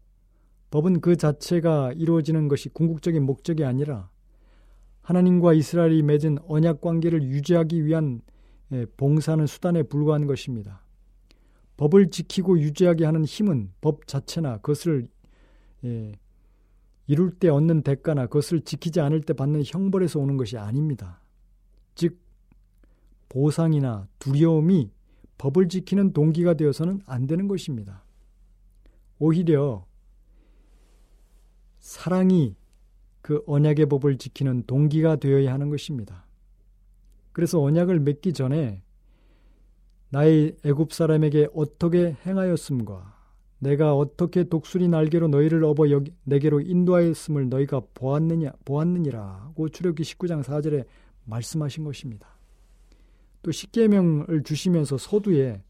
법은 0.71 1.01
그 1.01 1.17
자체가 1.17 1.93
이루어지는 1.95 2.49
것이 2.49 2.69
궁극적인 2.69 3.25
목적이 3.25 3.65
아니라 3.65 4.09
하나님과 5.03 5.55
이스라엘이 5.55 6.03
맺은 6.03 6.39
언약 6.47 6.81
관계를 6.81 7.23
유지하기 7.25 7.85
위한 7.85 8.23
예, 8.73 8.87
봉사하는 8.97 9.47
수단에 9.47 9.83
불과한 9.83 10.27
것입니다. 10.27 10.85
법을 11.77 12.11
지키고 12.11 12.61
유지하게 12.61 13.05
하는 13.05 13.25
힘은 13.25 13.73
법 13.81 14.07
자체나 14.07 14.59
그것을 14.59 15.09
예, 15.85 16.13
이룰 17.11 17.33
때 17.33 17.49
얻는 17.49 17.83
대가나 17.83 18.27
그것을 18.27 18.61
지키지 18.61 19.01
않을 19.01 19.23
때 19.23 19.33
받는 19.33 19.65
형벌에서 19.67 20.21
오는 20.21 20.37
것이 20.37 20.57
아닙니다. 20.57 21.21
즉 21.97 22.21
보상이나 23.29 24.07
두려움이 24.21 24.93
법을 25.37 25.69
지키는 25.69 26.13
동기가 26.13 26.55
되어서는 26.55 27.01
안 27.07 27.27
되는 27.27 27.49
것입니다. 27.49 28.05
오히려 29.19 29.85
사랑이 31.81 32.55
그 33.23 33.43
언약의 33.45 33.87
법을 33.87 34.19
지키는 34.19 34.67
동기가 34.69 35.17
되어야 35.17 35.53
하는 35.53 35.69
것입니다. 35.69 36.29
그래서 37.33 37.61
언약을 37.61 37.99
맺기 37.99 38.35
전에 38.35 38.85
나의 40.11 40.57
애굽 40.65 40.93
사람에게 40.93 41.49
어떻게 41.55 42.17
행하였음과 42.25 43.20
내가 43.61 43.95
어떻게 43.95 44.45
독수리 44.45 44.89
날개로 44.89 45.29
너희를 45.29 45.63
업어 45.65 45.91
여기, 45.91 46.13
내게로 46.25 46.61
인도하였음을 46.63 47.49
너희가 47.51 47.83
보았느냐 47.95 48.53
보았느니라고 48.65 49.69
출애굽기 49.69 50.03
19장 50.03 50.43
4절에 50.43 50.87
말씀하신 51.25 51.85
것입니다. 51.85 52.27
또 53.43 53.53
십계명을 53.53 54.43
주시면서 54.45 54.99
서두에 54.99 55.63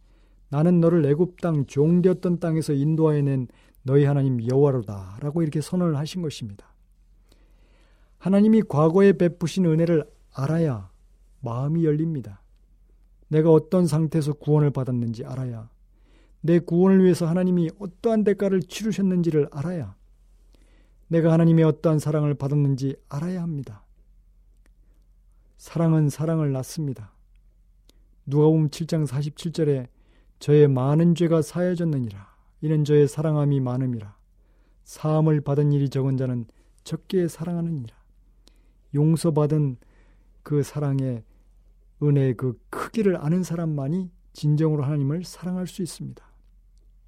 나는 0.49 0.81
너를 0.81 1.05
애굽 1.05 1.41
땅 1.41 1.67
종되었던 1.67 2.39
땅에서 2.39 2.73
인도하여낸 2.73 3.49
너희 3.83 4.05
하나님 4.05 4.41
여호와로다라고 4.49 5.43
이렇게 5.43 5.61
선언을 5.61 5.97
하신 5.97 6.23
것입니다. 6.23 6.73
하나님이 8.19 8.63
과거에 8.69 9.13
베푸신 9.15 9.67
은혜를 9.67 10.05
알아야 10.33 10.91
마음이 11.41 11.85
열립니다. 11.85 12.43
내가 13.29 13.51
어떤 13.51 13.87
상태에서 13.87 14.35
구원을 14.35 14.71
받았는지 14.71 15.25
알아야 15.25 15.71
내 16.41 16.59
구원을 16.59 17.05
위해서 17.05 17.27
하나님이 17.27 17.71
어떠한 17.79 18.25
대가를 18.25 18.63
치르셨는지를 18.63 19.49
알아야 19.53 19.95
내가 21.09 21.33
하나님의 21.33 21.65
어떠한 21.65 21.99
사랑을 21.99 22.35
받았는지 22.35 22.97
알아야 23.09 23.43
합니다. 23.43 23.85
사랑은 25.59 26.09
사랑을 26.09 26.53
낳습니다. 26.53 27.13
누가복음 28.27 28.71
7장 28.71 29.07
47절에 29.07 29.89
저의 30.39 30.69
많은 30.69 31.15
죄가 31.15 31.43
사해졌느니라 31.43 32.31
이는 32.63 32.85
저의 32.85 33.09
사랑함이 33.09 33.61
많음이라 33.61 34.17
사함을 34.85 35.41
받은 35.41 35.73
일이 35.73 35.89
적은 35.89 36.17
자는 36.17 36.47
적게 36.85 37.29
사랑하느니라 37.29 37.95
용서받은 38.95 39.77
그 40.43 40.63
사랑의 40.63 41.25
은혜의 42.03 42.37
그 42.37 42.59
크기를 42.71 43.17
아는 43.17 43.43
사람만이 43.43 44.11
진정으로 44.33 44.85
하나님을 44.85 45.25
사랑할 45.25 45.67
수 45.67 45.83
있습니다. 45.83 46.30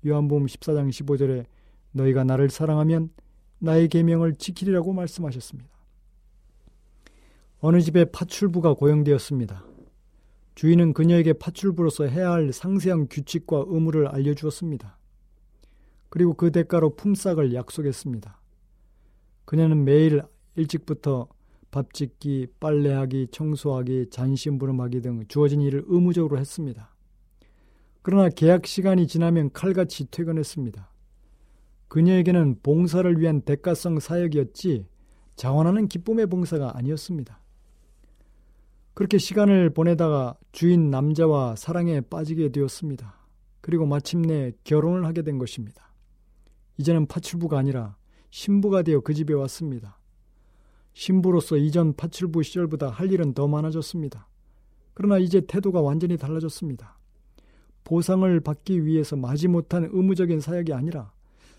요한복음 0.07 0.47
14장 0.47 0.89
15절에 0.89 1.47
너희가 1.93 2.25
나를 2.25 2.51
사랑하면 2.51 3.11
나의 3.59 3.89
계명을 3.89 4.35
지키리라고 4.35 4.93
말씀하셨습니다. 4.93 5.71
어느 7.61 7.81
집에 7.81 8.05
파출부가 8.07 8.75
고용되었습니다. 8.75 9.65
주인은 10.55 10.93
그녀에게 10.93 11.33
파출부로서 11.35 12.07
해야 12.07 12.33
할 12.33 12.53
상세한 12.53 13.07
규칙과 13.09 13.65
의무를 13.69 14.09
알려주었습니다. 14.09 14.99
그리고 16.09 16.35
그 16.35 16.51
대가로 16.51 16.97
품삯을 16.97 17.55
약속했습니다. 17.55 18.41
그녀는 19.45 19.85
매일 19.85 20.23
일찍부터 20.57 21.29
밥 21.71 21.95
짓기, 21.95 22.49
빨래하기, 22.61 23.29
청소하기, 23.31 24.11
잔심부름하기 24.11 25.01
등 25.01 25.25
주어진 25.29 25.63
일을 25.63 25.85
의무적으로 25.87 26.39
했습니다. 26.39 26.95
그러나 28.03 28.29
계약 28.29 28.67
시간이 28.67 29.07
지나면 29.07 29.53
칼같이 29.53 30.07
퇴근했습니다. 30.11 30.91
그녀에게는 31.89 32.61
봉사를 32.63 33.21
위한 33.21 33.43
대가성 33.43 34.01
사역이었지 34.01 34.87
자원하는 35.37 35.89
기쁨의 35.89 36.27
봉사가 36.27 36.77
아니었습니다. 36.77 37.41
그렇게 38.95 39.19
시간을 39.19 39.71
보내다가 39.71 40.37
주인 40.51 40.91
남자와 40.91 41.57
사랑에 41.57 42.01
빠지게 42.01 42.51
되었습니다. 42.51 43.15
그리고 43.61 43.87
마침내 43.87 44.53
결혼을 44.65 45.07
하게 45.07 45.23
된 45.23 45.39
것입니다. 45.39 45.93
이제는 46.79 47.07
파출부가 47.07 47.59
아니라 47.59 47.97
신부가 48.31 48.83
되어 48.83 49.01
그 49.01 49.15
집에 49.15 49.33
왔습니다. 49.35 49.99
신부로서 50.95 51.57
이전 51.57 51.95
파출부 51.95 52.43
시절보다 52.43 52.91
할 52.91 53.13
일은 53.13 53.33
더 53.33 53.47
많아졌습니다. 53.47 54.29
그러나 54.95 55.19
이제 55.19 55.41
태도가 55.41 55.81
완전히 55.81 56.17
달라졌습니다. 56.17 56.99
보상을 57.85 58.41
받기 58.41 58.85
위해서 58.87 59.17
마지못한 59.17 59.89
의무적인 59.93 60.41
사역이 60.41 60.73
아니라 60.73 61.13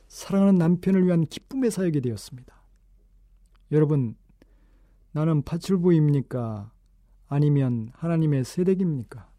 사랑하는 0.08 0.56
남편을 0.56 1.06
위한 1.06 1.26
기쁨의 1.26 1.72
사역이 1.72 2.02
되었습니다. 2.02 2.54
여러분, 3.72 4.16
나는 5.12 5.42
파출부입니까? 5.42 6.72
아니면 7.28 7.90
하나님의 7.94 8.44
세대입니까? 8.44 9.30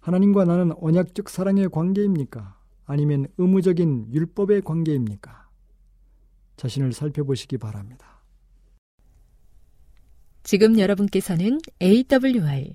하나님과 0.00 0.44
나는 0.44 0.72
언약적 0.80 1.28
사랑의 1.28 1.68
관계입니까? 1.68 2.58
아니면 2.86 3.26
의무적인 3.38 4.12
율법의 4.12 4.62
관계입니까? 4.62 5.48
자신을 6.56 6.92
살펴보시기 6.92 7.58
바랍니다. 7.58 8.22
지금 10.42 10.78
여러분께서는 10.78 11.58
AWR 11.80 12.74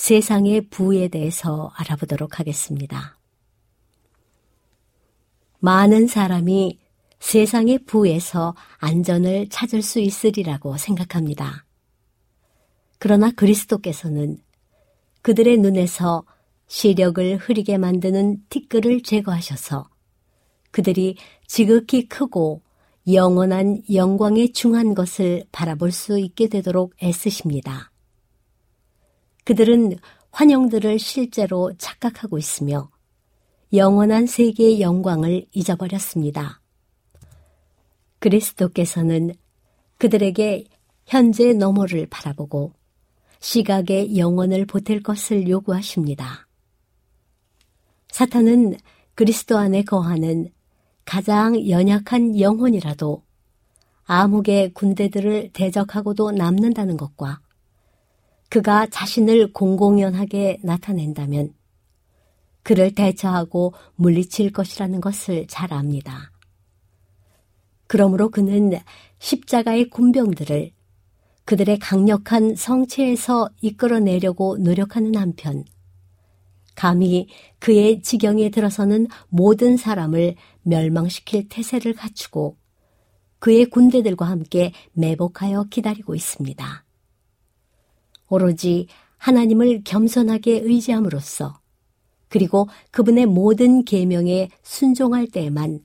세상의 0.00 0.62
부에 0.70 1.08
대해서 1.08 1.70
알아보도록 1.76 2.40
하겠습니다. 2.40 3.18
많은 5.58 6.06
사람이 6.06 6.78
세상의 7.18 7.80
부에서 7.84 8.54
안전을 8.78 9.50
찾을 9.50 9.82
수 9.82 10.00
있으리라고 10.00 10.78
생각합니다. 10.78 11.66
그러나 12.98 13.30
그리스도께서는 13.30 14.38
그들의 15.20 15.58
눈에서 15.58 16.24
시력을 16.66 17.36
흐리게 17.36 17.76
만드는 17.76 18.46
티끌을 18.48 19.02
제거하셔서 19.02 19.86
그들이 20.70 21.16
지극히 21.46 22.08
크고 22.08 22.62
영원한 23.12 23.82
영광에 23.92 24.52
중한 24.52 24.94
것을 24.94 25.44
바라볼 25.52 25.92
수 25.92 26.18
있게 26.18 26.48
되도록 26.48 26.94
애쓰십니다. 27.02 27.89
그들은 29.50 29.96
환영들을 30.30 31.00
실제로 31.00 31.72
착각하고 31.76 32.38
있으며 32.38 32.88
영원한 33.72 34.26
세계의 34.28 34.80
영광을 34.80 35.44
잊어버렸습니다. 35.50 36.60
그리스도께서는 38.20 39.34
그들에게 39.98 40.66
현재 41.04 41.52
너머를 41.52 42.06
바라보고 42.06 42.74
시각의 43.40 44.16
영혼을 44.16 44.66
보탤 44.66 45.02
것을 45.02 45.48
요구하십니다. 45.48 46.46
사탄은 48.12 48.76
그리스도 49.16 49.58
안에 49.58 49.82
거하는 49.82 50.52
가장 51.04 51.68
연약한 51.68 52.38
영혼이라도 52.38 53.24
암흑의 54.04 54.74
군대들을 54.74 55.50
대적하고도 55.52 56.30
남는다는 56.30 56.96
것과 56.96 57.40
그가 58.50 58.86
자신을 58.86 59.52
공공연하게 59.52 60.58
나타낸다면 60.62 61.54
그를 62.62 62.94
대처하고 62.94 63.72
물리칠 63.94 64.52
것이라는 64.52 65.00
것을 65.00 65.46
잘 65.46 65.72
압니다. 65.72 66.32
그러므로 67.86 68.28
그는 68.28 68.72
십자가의 69.18 69.88
군병들을 69.88 70.72
그들의 71.44 71.78
강력한 71.78 72.54
성체에서 72.54 73.48
이끌어내려고 73.60 74.58
노력하는 74.58 75.16
한편, 75.16 75.64
감히 76.74 77.28
그의 77.58 78.02
지경에 78.02 78.50
들어서는 78.50 79.06
모든 79.28 79.76
사람을 79.76 80.34
멸망시킬 80.62 81.48
태세를 81.48 81.94
갖추고 81.94 82.56
그의 83.38 83.66
군대들과 83.66 84.26
함께 84.26 84.72
매복하여 84.92 85.64
기다리고 85.70 86.14
있습니다. 86.14 86.84
오로지 88.30 88.86
하나님을 89.18 89.82
겸손하게 89.84 90.60
의지함으로써 90.60 91.60
그리고 92.30 92.68
그분의 92.92 93.26
모든 93.26 93.84
계명에 93.84 94.48
순종할 94.62 95.26
때에만 95.26 95.80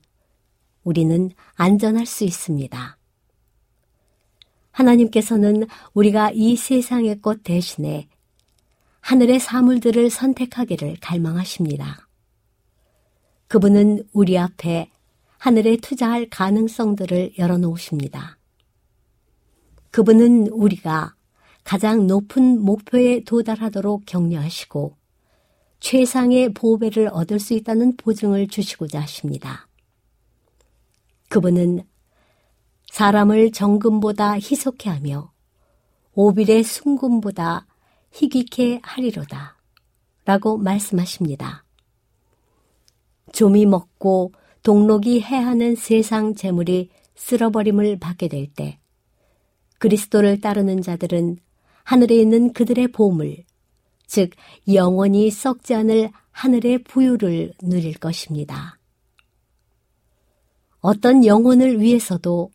우리는 0.84 1.30
안전할 1.56 2.06
수 2.06 2.24
있습니다. 2.24 2.96
하나님께서는 4.70 5.66
우리가 5.92 6.30
이 6.32 6.54
세상의 6.56 7.20
것 7.20 7.42
대신에 7.42 8.08
하늘의 9.00 9.40
사물들을 9.40 10.08
선택하기를 10.08 10.98
갈망하십니다. 11.00 12.08
그분은 13.48 14.04
우리 14.12 14.38
앞에 14.38 14.90
하늘에 15.38 15.76
투자할 15.76 16.28
가능성들을 16.30 17.38
열어놓으십니다. 17.38 18.38
그분은 19.90 20.48
우리가 20.48 21.15
가장 21.66 22.06
높은 22.06 22.60
목표에 22.60 23.24
도달하도록 23.24 24.06
격려하시고 24.06 24.96
최상의 25.80 26.52
보배를 26.54 27.08
얻을 27.08 27.40
수 27.40 27.54
있다는 27.54 27.96
보증을 27.96 28.46
주시고자 28.46 29.00
하십니다. 29.00 29.66
그분은 31.28 31.82
사람을 32.92 33.50
정금보다 33.50 34.34
희석해 34.34 34.90
하며 34.90 35.32
오빌의 36.14 36.62
순금보다 36.62 37.66
희귀케 38.12 38.78
하리로다. 38.84 39.58
라고 40.24 40.58
말씀하십니다. 40.58 41.64
좀이 43.32 43.66
먹고 43.66 44.32
동록이 44.62 45.20
해하는 45.20 45.74
세상 45.74 46.36
재물이 46.36 46.90
쓸어버림을 47.16 47.98
받게 47.98 48.28
될 48.28 48.46
때, 48.52 48.78
그리스도를 49.78 50.40
따르는 50.40 50.80
자들은 50.80 51.38
하늘에 51.86 52.16
있는 52.16 52.52
그들의 52.52 52.88
보물, 52.88 53.44
즉 54.08 54.30
영원히 54.66 55.30
썩지 55.30 55.72
않을 55.72 56.10
하늘의 56.32 56.82
부유를 56.82 57.52
누릴 57.62 57.94
것입니다. 57.94 58.80
어떤 60.80 61.24
영혼을 61.24 61.80
위해서도 61.80 62.50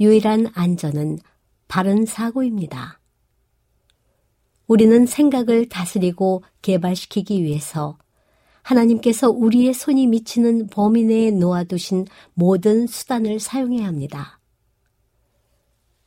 유일한 0.00 0.48
안전은 0.52 1.18
바른 1.66 2.04
사고입니다. 2.04 3.00
우리는 4.66 5.06
생각을 5.06 5.70
다스리고 5.70 6.42
개발시키기 6.60 7.42
위해서 7.42 7.96
하나님께서 8.60 9.30
우리의 9.30 9.72
손이 9.72 10.08
미치는 10.08 10.66
범위 10.66 11.04
내에 11.04 11.30
놓아두신 11.30 12.04
모든 12.34 12.86
수단을 12.86 13.40
사용해야 13.40 13.86
합니다. 13.86 14.40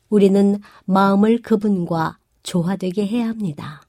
우리는 0.10 0.60
마음을 0.86 1.42
그분과 1.42 2.20
조화되게 2.48 3.06
해야 3.06 3.28
합니다. 3.28 3.82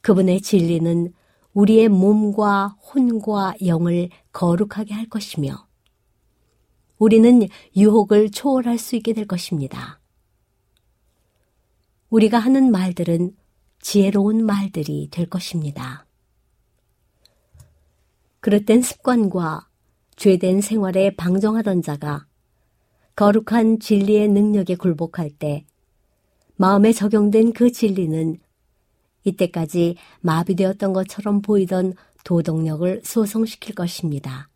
그분의 0.00 0.40
진리는 0.42 1.12
우리의 1.54 1.88
몸과 1.88 2.68
혼과 2.68 3.54
영을 3.66 4.10
거룩하게 4.30 4.94
할 4.94 5.08
것이며 5.08 5.66
우리는 6.98 7.48
유혹을 7.76 8.30
초월할 8.30 8.78
수 8.78 8.94
있게 8.94 9.12
될 9.12 9.26
것입니다. 9.26 10.00
우리가 12.10 12.38
하는 12.38 12.70
말들은 12.70 13.34
지혜로운 13.80 14.46
말들이 14.46 15.08
될 15.10 15.28
것입니다. 15.28 16.06
그릇된 18.38 18.82
습관과 18.82 19.68
죄된 20.14 20.60
생활에 20.60 21.16
방정하던 21.16 21.82
자가 21.82 22.28
거룩한 23.16 23.80
진리의 23.80 24.28
능력에 24.28 24.76
굴복할 24.76 25.30
때 25.30 25.66
마음에 26.56 26.92
적용된 26.92 27.52
그 27.52 27.70
진리는 27.70 28.38
이때까지 29.24 29.96
마비되었던 30.20 30.92
것처럼 30.92 31.42
보이던 31.42 31.94
도덕력을 32.24 33.02
소성시킬 33.04 33.74
것입니다. 33.74 34.48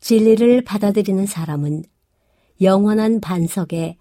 진리를 0.00 0.64
받아들이는 0.64 1.26
사람은 1.26 1.84
영원한 2.60 3.20
반석에 3.20 3.98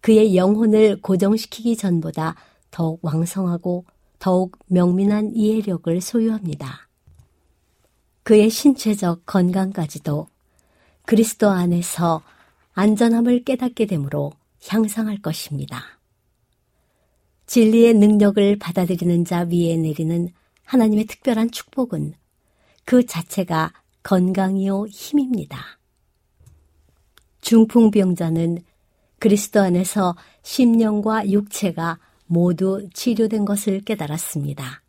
그의 0.00 0.36
영혼을 0.36 1.00
고정시키기 1.00 1.76
전보다 1.76 2.36
더욱 2.70 3.00
왕성하고 3.02 3.84
더욱 4.18 4.56
명민한 4.66 5.32
이해력을 5.34 6.00
소유합니다. 6.00 6.88
그의 8.22 8.50
신체적 8.50 9.24
건강까지도 9.26 10.28
그리스도 11.06 11.48
안에서 11.48 12.22
안전함을 12.74 13.44
깨닫게 13.44 13.86
되므로 13.86 14.32
향상할 14.66 15.20
것입니다. 15.22 15.98
진리의 17.46 17.94
능력을 17.94 18.58
받아들이는 18.58 19.24
자 19.24 19.46
위에 19.50 19.76
내리는 19.76 20.28
하나님의 20.64 21.06
특별한 21.06 21.50
축복은 21.50 22.14
그 22.84 23.06
자체가 23.06 23.72
건강이요 24.02 24.86
힘입니다. 24.86 25.78
중풍병자는 27.40 28.58
그리스도 29.18 29.60
안에서 29.60 30.16
심령과 30.42 31.30
육체가 31.30 31.98
모두 32.26 32.88
치료된 32.92 33.44
것을 33.44 33.80
깨달았습니다. 33.80 34.82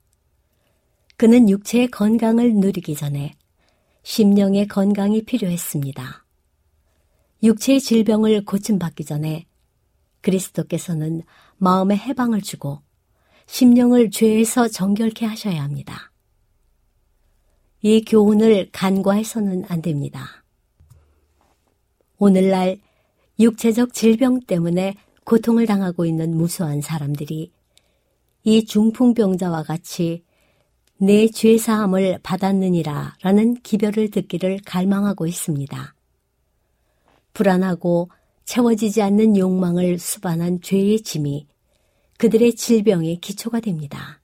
그는 1.16 1.50
육체의 1.50 1.90
건강을 1.90 2.56
누리기 2.56 2.96
전에 2.96 3.34
심령의 4.04 4.68
건강이 4.68 5.24
필요했습니다. 5.24 6.26
육체의 7.44 7.80
질병을 7.80 8.46
고침받기 8.46 9.06
전에 9.06 9.46
그리스도께서는 10.22 11.24
마음에 11.58 11.96
해방을 11.96 12.42
주고 12.42 12.82
심령을 13.48 14.12
죄에서 14.12 14.68
정결케 14.68 15.26
하셔야 15.26 15.64
합니다. 15.64 16.12
이 17.82 18.04
교훈을 18.04 18.70
간과해서는 18.72 19.66
안 19.70 19.82
됩니다. 19.82 20.44
오늘날 22.18 22.78
육체적 23.40 23.94
질병 23.94 24.42
때문에 24.42 24.96
고통을 25.24 25.66
당하고 25.66 26.06
있는 26.06 26.36
무수한 26.36 26.82
사람들이 26.82 27.52
이 28.44 28.66
중풍병자와 28.66 29.64
같이 29.64 30.24
내 30.98 31.28
죄사함을 31.28 32.20
받았느니라 32.22 33.16
라는 33.22 33.54
기별을 33.62 34.12
듣기를 34.12 34.60
갈망하고 34.66 35.28
있습니다. 35.28 35.96
불안하고 37.34 38.10
채워지지 38.50 39.04
않는 39.04 39.38
욕망을 39.38 40.00
수반한 40.00 40.60
죄의 40.60 41.02
짐이 41.02 41.46
그들의 42.18 42.56
질병의 42.56 43.18
기초가 43.18 43.60
됩니다. 43.60 44.24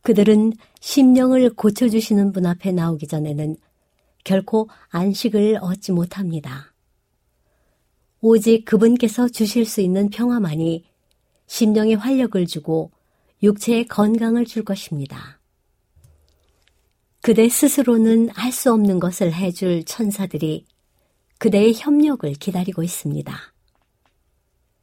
그들은 0.00 0.54
심령을 0.80 1.50
고쳐주시는 1.50 2.32
분 2.32 2.46
앞에 2.46 2.72
나오기 2.72 3.06
전에는 3.06 3.54
결코 4.24 4.70
안식을 4.88 5.58
얻지 5.60 5.92
못합니다. 5.92 6.72
오직 8.22 8.64
그분께서 8.64 9.28
주실 9.28 9.66
수 9.66 9.82
있는 9.82 10.08
평화만이 10.08 10.86
심령에 11.48 11.94
활력을 11.96 12.46
주고 12.46 12.92
육체에 13.42 13.84
건강을 13.84 14.46
줄 14.46 14.64
것입니다. 14.64 15.38
그대 17.20 17.46
스스로는 17.46 18.30
할 18.30 18.52
수 18.52 18.72
없는 18.72 19.00
것을 19.00 19.34
해줄 19.34 19.84
천사들이 19.84 20.64
그대의 21.38 21.74
협력을 21.74 22.30
기다리고 22.34 22.82
있습니다. 22.82 23.36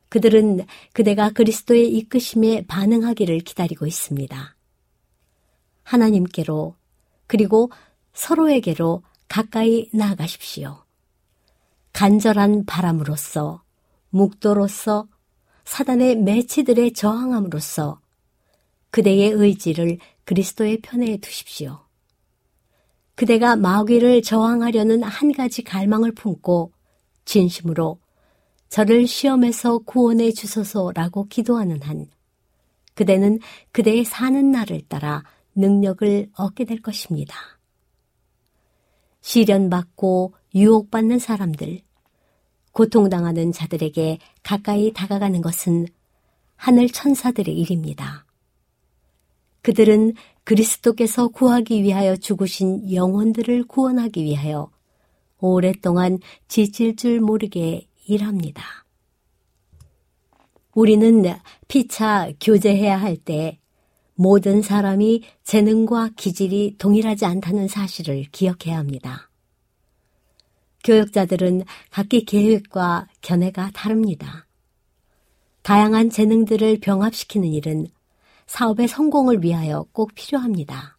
그들은 0.10 0.66
그대가 0.94 1.30
그리스도의 1.30 1.90
이끄심에 1.98 2.66
반응하기를 2.68 3.40
기다리고 3.40 3.86
있습니다. 3.86 4.56
하나님께로 5.84 6.76
그리고 7.28 7.70
서로에게로 8.14 9.04
가까이 9.28 9.90
나아가십시오. 9.92 10.84
간절한 11.92 12.66
바람으로서 12.66 13.64
묵도로서 14.10 15.08
사단의 15.66 16.18
매치들에 16.18 16.92
저항함으로써 16.94 18.00
그대의 18.92 19.32
의지를 19.32 19.98
그리스도의 20.24 20.82
편에 20.82 21.18
두십시오. 21.18 21.85
그대가 23.16 23.56
마귀를 23.56 24.22
저항하려는 24.22 25.04
한 25.04 25.32
가지 25.32 25.64
갈망을 25.64 26.12
품고 26.12 26.72
진심으로 27.24 27.98
저를 28.70 29.08
시험에서 29.08 29.80
구원해 29.80 30.32
주소서라고 30.32 31.28
기도하는 31.28 31.82
한 31.82 32.08
그대는 32.94 33.40
그대의 33.72 34.06
사는 34.06 34.52
날을 34.52 34.82
따라 34.88 35.24
능력을 35.56 36.30
얻게 36.36 36.66
될 36.66 36.82
것입니다. 36.82 37.36
시련받고 39.22 40.34
유혹받는 40.54 41.20
사람들, 41.20 41.82
고통당하는 42.72 43.52
자들에게 43.52 44.20
가까이 44.44 44.92
다가가는 44.94 45.42
것은 45.42 45.88
하늘 46.56 46.90
천사들의 46.90 47.54
일입니다. 47.58 48.26
그들은 49.62 50.14
그리스도께서 50.46 51.28
구하기 51.28 51.84
위하여 51.84 52.16
죽으신 52.16 52.94
영혼들을 52.94 53.66
구원하기 53.66 54.24
위하여 54.24 54.72
오랫동안 55.40 56.20
지칠 56.48 56.96
줄 56.96 57.20
모르게 57.20 57.88
일합니다. 58.08 58.64
우리는 60.74 61.24
피차 61.68 62.32
교제해야 62.40 62.96
할 62.98 63.18
때 63.18 63.60
모든 64.16 64.62
사람이 64.62 65.24
재능과 65.44 66.12
기질이 66.16 66.76
동일하지 66.78 67.26
않다는 67.26 67.68
사실을 67.68 68.24
기억해야 68.32 68.78
합니다. 68.78 69.30
교역자들은 70.84 71.64
각기 71.90 72.24
계획과 72.24 73.08
견해가 73.22 73.72
다릅니다. 73.74 74.48
다양한 75.64 76.10
재능들을 76.10 76.80
병합시키는 76.80 77.48
일은 77.50 77.88
사업의 78.48 78.88
성공을 78.88 79.44
위하여 79.44 79.86
꼭 79.92 80.14
필요합니다. 80.16 80.98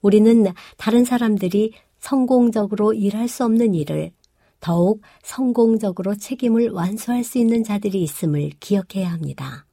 우리는 0.00 0.46
다른 0.76 1.04
사람들이 1.04 1.72
성공적으로 1.98 2.92
일할 2.92 3.28
수 3.28 3.44
없는 3.44 3.74
일을 3.74 4.12
더욱 4.60 5.02
성공적으로 5.22 6.14
책임을 6.16 6.70
완수할 6.70 7.24
수 7.24 7.38
있는 7.38 7.64
자들이 7.64 8.02
있음을 8.02 8.50
기억해야 8.60 9.10
합니다. 9.12 9.66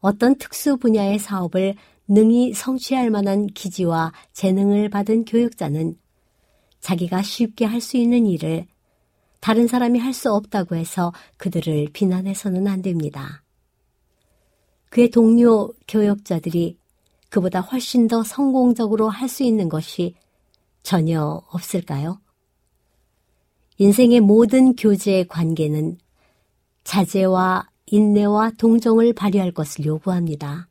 어떤 0.00 0.36
특수 0.36 0.76
분야의 0.76 1.18
사업을 1.18 1.74
능히 2.08 2.52
성취할 2.52 3.10
만한 3.10 3.46
기지와 3.46 4.12
재능을 4.32 4.88
받은 4.88 5.24
교육자는 5.24 5.96
자기가 6.80 7.22
쉽게 7.22 7.64
할 7.64 7.80
수 7.80 7.96
있는 7.96 8.26
일을 8.26 8.66
다른 9.40 9.66
사람이 9.66 9.98
할 9.98 10.12
수 10.12 10.32
없다고 10.32 10.74
해서 10.76 11.12
그들을 11.36 11.88
비난해서는 11.92 12.66
안 12.66 12.82
됩니다. 12.82 13.41
그의 14.92 15.10
동료 15.10 15.72
교역자들이 15.88 16.76
그보다 17.30 17.60
훨씬 17.60 18.08
더 18.08 18.22
성공적으로 18.22 19.08
할 19.08 19.26
수 19.26 19.42
있는 19.42 19.70
것이 19.70 20.14
전혀 20.82 21.42
없을까요? 21.48 22.20
인생의 23.78 24.20
모든 24.20 24.76
교제의 24.76 25.28
관계는 25.28 25.96
자제와 26.84 27.70
인내와 27.86 28.50
동정을 28.58 29.14
발휘할 29.14 29.52
것을 29.52 29.86
요구합니다. 29.86 30.68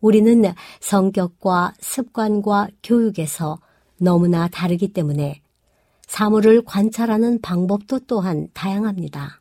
우리는 0.00 0.44
성격과 0.78 1.74
습관과 1.80 2.68
교육에서 2.84 3.58
너무나 3.98 4.46
다르기 4.46 4.92
때문에 4.92 5.42
사물을 6.06 6.64
관찰하는 6.64 7.40
방법도 7.40 8.00
또한 8.06 8.48
다양합니다. 8.54 9.39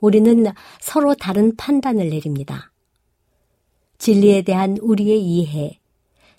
우리는 0.00 0.46
서로 0.80 1.14
다른 1.14 1.56
판단을 1.56 2.10
내립니다. 2.10 2.72
진리에 3.98 4.42
대한 4.42 4.76
우리의 4.80 5.20
이해, 5.20 5.80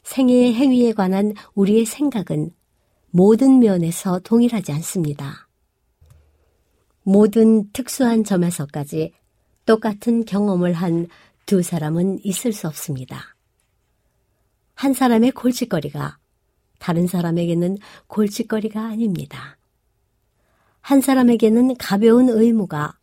생애의 0.03 0.53
행위에 0.53 0.93
관한 0.93 1.33
우리의 1.55 1.85
생각은 1.85 2.51
모든 3.11 3.59
면에서 3.59 4.19
동일하지 4.19 4.71
않습니다. 4.71 5.47
모든 7.03 7.69
특수한 7.71 8.23
점에서까지 8.23 9.13
똑같은 9.65 10.25
경험을 10.25 10.73
한 10.73 11.07
두 11.49 11.63
사람은 11.63 12.19
있을 12.23 12.53
수 12.53 12.67
없습니다. 12.67 13.35
한 14.75 14.93
사람의 14.93 15.31
골칫거리가 15.31 16.19
다른 16.77 17.07
사람에게는 17.07 17.79
골칫거리가 18.05 18.85
아닙니다. 18.85 19.57
한 20.81 21.01
사람에게는 21.01 21.77
가벼운 21.77 22.29
의무가 22.29 22.98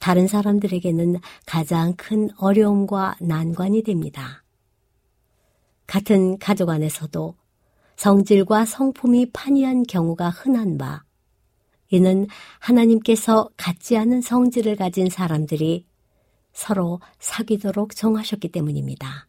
다른 0.00 0.26
사람들에게는 0.26 1.16
가장 1.46 1.94
큰 1.96 2.30
어려움과 2.36 3.16
난관이 3.20 3.82
됩니다. 3.82 4.44
같은 5.86 6.38
가족 6.38 6.70
안에서도 6.70 7.34
성질과 7.96 8.64
성품이 8.64 9.30
판이한 9.32 9.84
경우가 9.84 10.30
흔한 10.30 10.78
바, 10.78 11.04
이는 11.90 12.26
하나님께서 12.58 13.50
같지 13.56 13.96
않은 13.96 14.20
성질을 14.20 14.76
가진 14.76 15.08
사람들이 15.08 15.86
서로 16.52 17.00
사귀도록 17.18 17.94
정하셨기 17.94 18.48
때문입니다. 18.48 19.28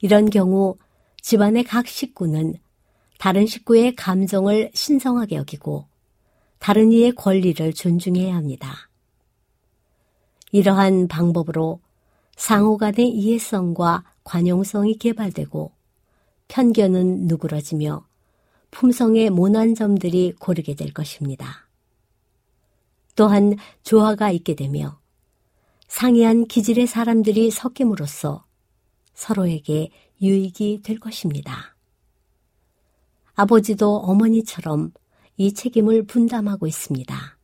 이런 0.00 0.30
경우 0.30 0.76
집안의 1.22 1.64
각 1.64 1.86
식구는 1.86 2.56
다른 3.18 3.46
식구의 3.46 3.96
감정을 3.96 4.70
신성하게 4.74 5.36
여기고 5.36 5.86
다른 6.58 6.92
이의 6.92 7.12
권리를 7.12 7.72
존중해야 7.72 8.34
합니다. 8.34 8.87
이러한 10.52 11.08
방법으로 11.08 11.80
상호 12.36 12.76
간의 12.76 13.08
이해성과 13.08 14.04
관용성이 14.24 14.96
개발되고 14.96 15.72
편견은 16.48 17.26
누그러지며 17.26 18.06
품성의 18.70 19.30
모난 19.30 19.74
점들이 19.74 20.34
고르게 20.38 20.74
될 20.74 20.92
것입니다. 20.92 21.68
또한 23.16 23.56
조화가 23.82 24.30
있게 24.30 24.54
되며 24.54 25.00
상이한 25.88 26.46
기질의 26.46 26.86
사람들이 26.86 27.50
섞임으로써 27.50 28.44
서로에게 29.14 29.90
유익이 30.22 30.82
될 30.82 31.00
것입니다. 31.00 31.74
아버지도 33.34 33.96
어머니처럼 33.96 34.92
이 35.36 35.54
책임을 35.54 36.04
분담하고 36.04 36.66
있습니다. 36.66 37.37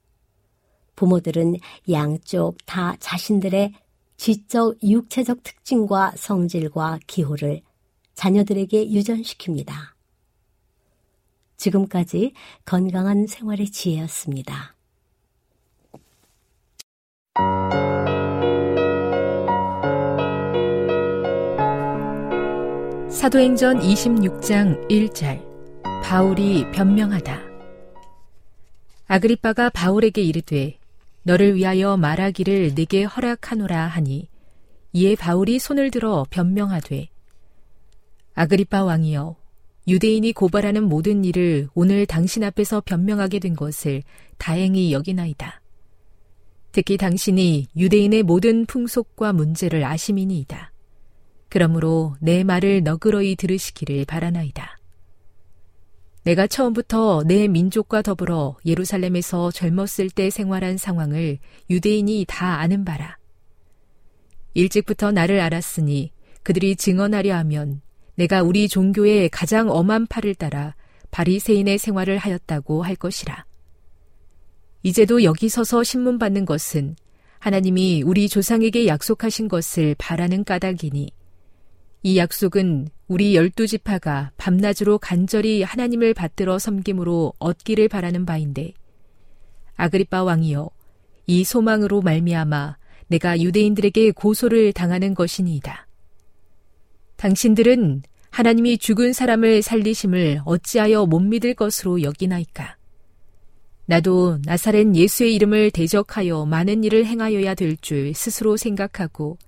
부모들은 0.96 1.56
양쪽 1.90 2.56
다 2.66 2.96
자신들의 3.00 3.72
지적, 4.16 4.82
육체적 4.82 5.42
특징과 5.42 6.12
성질과 6.16 7.00
기호를 7.06 7.62
자녀들에게 8.14 8.88
유전시킵니다. 8.88 9.72
지금까지 11.56 12.32
건강한 12.64 13.26
생활의 13.26 13.70
지혜였습니다. 13.70 14.74
사도행전 23.10 23.80
26장 23.80 24.88
1절 24.88 25.42
바울이 26.02 26.70
변명하다. 26.72 27.40
아그리빠가 29.06 29.70
바울에게 29.70 30.20
이르되 30.20 30.78
너를 31.24 31.56
위하여 31.56 31.96
말하기를 31.96 32.72
네게 32.74 33.04
허락하노라 33.04 33.86
하니 33.86 34.28
이에 34.92 35.16
바울이 35.16 35.58
손을 35.58 35.90
들어 35.90 36.24
변명하되 36.30 37.08
아그리빠 38.34 38.84
왕이여 38.84 39.36
유대인이 39.86 40.32
고발하는 40.32 40.84
모든 40.84 41.24
일을 41.24 41.68
오늘 41.74 42.06
당신 42.06 42.44
앞에서 42.44 42.80
변명하게 42.80 43.38
된 43.38 43.54
것을 43.54 44.02
다행히 44.38 44.92
여기나이다. 44.92 45.60
특히 46.72 46.96
당신이 46.96 47.68
유대인의 47.76 48.22
모든 48.22 48.66
풍속과 48.66 49.32
문제를 49.32 49.84
아심이니이다. 49.84 50.72
그러므로 51.48 52.16
내 52.20 52.44
말을 52.44 52.82
너그러이 52.82 53.36
들으시기를 53.36 54.06
바라나이다. 54.06 54.78
내가 56.24 56.46
처음부터 56.46 57.22
내 57.26 57.48
민족과 57.48 58.00
더불어 58.00 58.56
예루살렘에서 58.64 59.50
젊었을 59.50 60.08
때 60.08 60.30
생활한 60.30 60.78
상황을 60.78 61.38
유대인이 61.68 62.24
다 62.26 62.60
아는 62.60 62.84
바라. 62.84 63.18
일찍부터 64.54 65.12
나를 65.12 65.40
알았으니 65.40 66.12
그들이 66.42 66.76
증언하려 66.76 67.36
하면 67.36 67.82
내가 68.14 68.42
우리 68.42 68.68
종교의 68.68 69.28
가장 69.28 69.70
엄한 69.70 70.06
팔을 70.06 70.34
따라 70.34 70.74
바리새인의 71.10 71.76
생활을 71.76 72.16
하였다고 72.16 72.82
할 72.82 72.96
것이라. 72.96 73.44
이제도 74.82 75.22
여기 75.24 75.50
서서 75.50 75.82
신문 75.82 76.18
받는 76.18 76.46
것은 76.46 76.96
하나님이 77.38 78.02
우리 78.02 78.30
조상에게 78.30 78.86
약속하신 78.86 79.48
것을 79.48 79.94
바라는 79.98 80.44
까닭이니 80.44 81.10
이 82.06 82.18
약속은 82.18 82.88
우리 83.08 83.34
열두 83.34 83.66
지파가 83.66 84.30
밤낮으로 84.36 84.98
간절히 84.98 85.62
하나님을 85.62 86.12
받들어 86.12 86.58
섬김으로 86.58 87.32
얻기를 87.38 87.88
바라는 87.88 88.26
바인데 88.26 88.74
아그리빠 89.76 90.22
왕이여 90.22 90.68
이 91.26 91.44
소망으로 91.44 92.02
말미암아 92.02 92.76
내가 93.06 93.40
유대인들에게 93.40 94.10
고소를 94.10 94.74
당하는 94.74 95.14
것이니이다. 95.14 95.86
당신들은 97.16 98.02
하나님이 98.28 98.76
죽은 98.76 99.14
사람을 99.14 99.62
살리심을 99.62 100.42
어찌하여 100.44 101.06
못 101.06 101.20
믿을 101.20 101.54
것으로 101.54 102.02
여기나이까? 102.02 102.76
나도 103.86 104.40
나사렛 104.44 104.94
예수의 104.94 105.34
이름을 105.36 105.70
대적하여 105.70 106.44
많은 106.44 106.84
일을 106.84 107.06
행하여야 107.06 107.54
될 107.54 107.78
줄 107.78 108.12
스스로 108.12 108.58
생각하고 108.58 109.38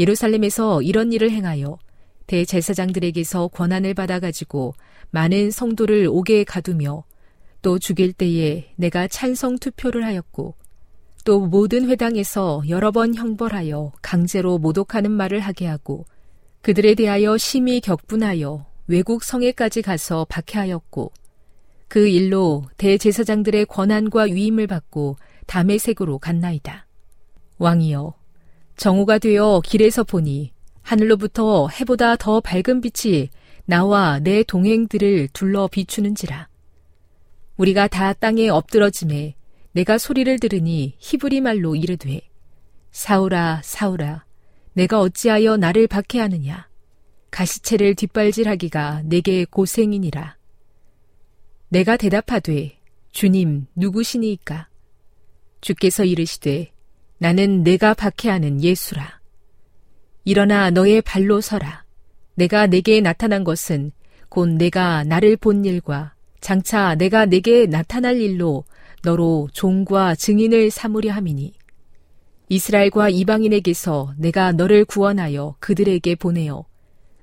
예루살렘에서 0.00 0.80
이런 0.80 1.12
일을 1.12 1.30
행하여 1.30 1.78
대제사장들에게서 2.26 3.48
권한을 3.48 3.92
받아가지고 3.92 4.74
많은 5.10 5.50
성도를 5.50 6.08
옥에 6.08 6.44
가두며 6.44 7.04
또 7.60 7.78
죽일 7.78 8.14
때에 8.14 8.72
내가 8.76 9.06
찬성 9.08 9.58
투표를 9.58 10.04
하였고 10.04 10.54
또 11.26 11.46
모든 11.46 11.88
회당에서 11.90 12.62
여러 12.68 12.90
번 12.90 13.14
형벌하여 13.14 13.92
강제로 14.00 14.58
모독하는 14.58 15.10
말을 15.10 15.40
하게 15.40 15.66
하고 15.66 16.06
그들에 16.62 16.94
대하여 16.94 17.36
심히 17.36 17.80
격분하여 17.80 18.64
외국 18.86 19.22
성에까지 19.22 19.82
가서 19.82 20.26
박해하였고 20.30 21.12
그 21.88 22.08
일로 22.08 22.64
대제사장들의 22.78 23.66
권한과 23.66 24.22
위임을 24.22 24.66
받고 24.66 25.16
담의 25.46 25.78
색으로 25.78 26.18
갔나이다. 26.18 26.86
왕이여 27.58 28.19
정오가 28.80 29.18
되어 29.18 29.60
길에서 29.62 30.04
보니 30.04 30.54
하늘로부터 30.80 31.68
해보다 31.68 32.16
더 32.16 32.40
밝은 32.40 32.80
빛이 32.80 33.28
나와 33.66 34.18
내 34.20 34.42
동행들을 34.42 35.28
둘러 35.34 35.68
비추는지라. 35.68 36.48
우리가 37.58 37.88
다 37.88 38.14
땅에 38.14 38.48
엎드러짐에 38.48 39.34
내가 39.72 39.98
소리를 39.98 40.38
들으니 40.38 40.94
히브리 40.98 41.42
말로 41.42 41.76
이르되 41.76 42.22
사울아 42.90 43.60
사울아 43.62 44.24
내가 44.72 45.00
어찌하여 45.00 45.58
나를 45.58 45.86
박해하느냐? 45.86 46.66
가시채를 47.30 47.94
뒷발질하기가 47.96 49.02
내게 49.04 49.44
고생이니라. 49.44 50.38
내가 51.68 51.98
대답하되 51.98 52.78
주님 53.12 53.66
누구시니이까? 53.74 54.70
주께서 55.60 56.02
이르시되 56.06 56.72
나는 57.22 57.62
내가 57.62 57.92
박해하는 57.92 58.62
예수라. 58.62 59.20
일어나 60.24 60.70
너의 60.70 61.02
발로 61.02 61.42
서라. 61.42 61.84
내가 62.34 62.66
내게 62.66 63.02
나타난 63.02 63.44
것은 63.44 63.92
곧 64.30 64.48
내가 64.48 65.04
나를 65.04 65.36
본 65.36 65.66
일과 65.66 66.14
장차 66.40 66.94
내가 66.94 67.26
내게 67.26 67.66
나타날 67.66 68.16
일로 68.16 68.64
너로 69.02 69.50
종과 69.52 70.14
증인을 70.14 70.70
삼으려 70.70 71.12
함이니. 71.12 71.52
이스라엘과 72.48 73.10
이방인에게서 73.10 74.14
내가 74.16 74.52
너를 74.52 74.86
구원하여 74.86 75.56
그들에게 75.60 76.14
보내어 76.14 76.64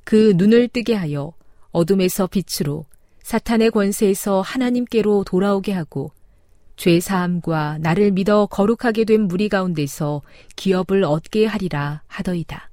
그 0.03 0.33
눈을 0.35 0.67
뜨게 0.67 0.93
하여 0.93 1.33
어둠에서 1.71 2.27
빛으로 2.27 2.85
사탄의 3.23 3.71
권세에서 3.71 4.41
하나님께로 4.41 5.23
돌아오게 5.23 5.71
하고 5.71 6.11
죄 6.77 6.99
사함과 6.99 7.79
나를 7.81 8.11
믿어 8.11 8.45
거룩하게 8.45 9.03
된 9.03 9.21
무리 9.27 9.49
가운데서 9.49 10.21
기업을 10.55 11.03
얻게 11.03 11.45
하리라 11.45 12.03
하더이다. 12.07 12.69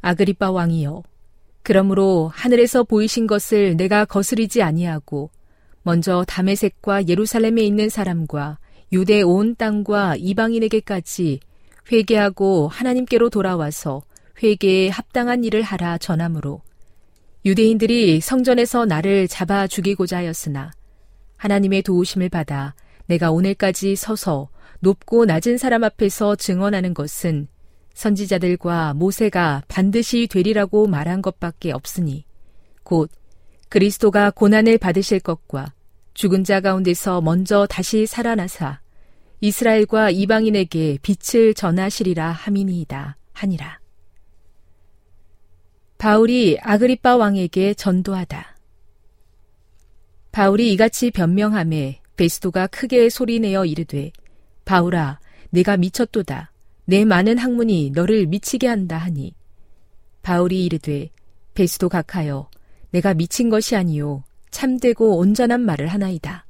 아그리빠 0.00 0.52
왕이여 0.52 1.02
그러므로 1.64 2.30
하늘에서 2.32 2.84
보이신 2.84 3.26
것을 3.26 3.76
내가 3.76 4.04
거스리지 4.04 4.62
아니하고 4.62 5.30
먼저 5.82 6.24
다메색과 6.26 7.08
예루살렘에 7.08 7.62
있는 7.62 7.88
사람과 7.88 8.58
유대 8.92 9.20
온 9.22 9.56
땅과 9.56 10.14
이방인에게까지 10.16 11.40
회개하고 11.90 12.68
하나님께로 12.68 13.30
돌아와서 13.30 14.02
회개에 14.40 14.90
합당한 14.90 15.42
일을 15.42 15.62
하라 15.62 15.98
전함으로 15.98 16.60
유대인들이 17.44 18.20
성전에서 18.20 18.86
나를 18.86 19.26
잡아 19.26 19.66
죽이고자 19.66 20.18
하였으나 20.18 20.70
하나님의 21.36 21.82
도우심을 21.82 22.28
받아 22.28 22.74
내가 23.06 23.30
오늘까지 23.30 23.96
서서 23.96 24.48
높고 24.80 25.24
낮은 25.24 25.58
사람 25.58 25.84
앞에서 25.84 26.36
증언하는 26.36 26.94
것은 26.94 27.48
선지자들과 27.94 28.94
모세가 28.94 29.62
반드시 29.68 30.26
되리라고 30.26 30.86
말한 30.86 31.22
것밖에 31.22 31.72
없으니 31.72 32.24
곧 32.82 33.10
그리스도가 33.68 34.30
고난을 34.30 34.78
받으실 34.78 35.20
것과 35.20 35.72
죽은 36.14 36.44
자 36.44 36.60
가운데서 36.60 37.20
먼저 37.20 37.66
다시 37.66 38.06
살아나사 38.06 38.80
이스라엘과 39.40 40.10
이방인에게 40.10 40.98
빛을 41.02 41.54
전하시리라 41.54 42.30
함이니이다 42.30 43.16
하니라. 43.32 43.80
바울이 45.98 46.58
아그리빠 46.60 47.16
왕에게 47.16 47.74
전도하다. 47.74 48.55
바울이 50.36 50.70
이같이 50.74 51.10
변명함에 51.10 52.02
베스도가 52.18 52.66
크게 52.66 53.08
소리내어 53.08 53.64
이르되 53.64 54.12
바울아 54.66 55.18
내가 55.48 55.78
미쳤도다 55.78 56.52
내 56.84 57.06
많은 57.06 57.38
학문이 57.38 57.92
너를 57.94 58.26
미치게 58.26 58.66
한다 58.66 58.98
하니 58.98 59.32
바울이 60.20 60.62
이르되 60.66 61.08
베스도 61.54 61.88
각하여 61.88 62.50
내가 62.90 63.14
미친 63.14 63.48
것이 63.48 63.76
아니요 63.76 64.24
참되고 64.50 65.16
온전한 65.16 65.62
말을 65.62 65.86
하나이다. 65.86 66.44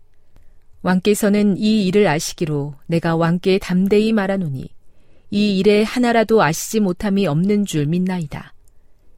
왕께서는 0.82 1.56
이 1.56 1.86
일을 1.86 2.08
아시기로 2.08 2.74
내가 2.86 3.14
왕께 3.14 3.60
담대히 3.60 4.12
말하노니 4.12 4.68
이 5.30 5.58
일에 5.58 5.84
하나라도 5.84 6.42
아시지 6.42 6.80
못함이 6.80 7.28
없는 7.28 7.66
줄 7.66 7.86
믿나이다. 7.86 8.52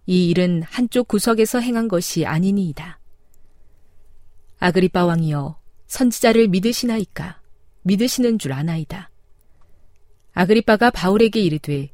이 0.05 0.29
일은 0.29 0.63
한쪽 0.63 1.09
구석에서 1.09 1.59
행한 1.61 1.89
것이 1.89 2.27
아니니이다. 2.27 2.98
아그리빠 4.59 5.05
왕이여 5.05 5.59
선지자를 5.87 6.49
믿으시나이까 6.49 7.41
믿으시는 7.83 8.39
줄 8.39 8.53
아나이다. 8.53 9.11
아그리빠가 10.35 10.91
바울에게 10.91 11.41
이르되 11.41 11.91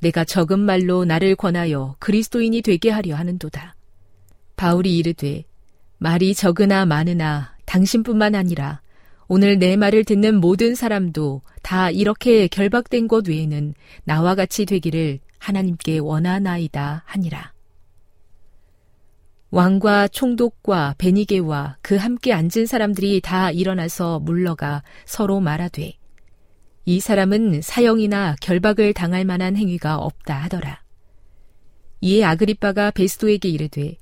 내가 0.00 0.24
적은 0.24 0.60
말로 0.60 1.04
나를 1.04 1.34
권하여 1.36 1.96
그리스도인이 1.98 2.62
되게 2.62 2.90
하려 2.90 3.16
하는도다. 3.16 3.74
바울이 4.56 4.96
이르되 4.98 5.44
말이 5.98 6.34
적으나 6.34 6.86
많으나 6.86 7.56
당신뿐만 7.64 8.34
아니라 8.34 8.80
오늘 9.26 9.58
내 9.58 9.76
말을 9.76 10.04
듣는 10.04 10.40
모든 10.40 10.74
사람도 10.74 11.42
다 11.62 11.90
이렇게 11.90 12.46
결박된 12.46 13.08
것 13.08 13.26
외에는 13.28 13.74
나와 14.04 14.34
같이 14.34 14.66
되기를 14.66 15.20
하나님께 15.38 15.98
원하나이다 15.98 17.04
하니라. 17.06 17.53
왕과 19.54 20.08
총독과 20.08 20.96
베니게와 20.98 21.76
그 21.80 21.94
함께 21.94 22.32
앉은 22.32 22.66
사람들이 22.66 23.20
다 23.20 23.52
일어나서 23.52 24.18
물러가 24.18 24.82
서로 25.04 25.38
말하되 25.38 25.92
이 26.86 26.98
사람은 26.98 27.62
사형이나 27.62 28.34
결박을 28.40 28.94
당할 28.94 29.24
만한 29.24 29.56
행위가 29.56 29.98
없다 29.98 30.34
하더라. 30.34 30.82
이에 32.00 32.24
아그리빠가 32.24 32.90
베스도에게 32.90 33.48
이르되 33.48 33.96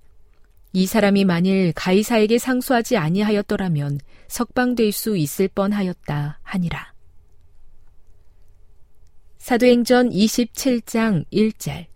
이 0.72 0.86
사람이 0.86 1.26
만일 1.26 1.74
가이사에게 1.74 2.38
상수하지 2.38 2.96
아니하였더라면 2.96 4.00
석방될 4.28 4.90
수 4.90 5.18
있을 5.18 5.48
뻔하였다 5.48 6.40
하니라. 6.42 6.94
사도행전 9.36 10.09
27장 10.09 11.26
1절 11.30 11.88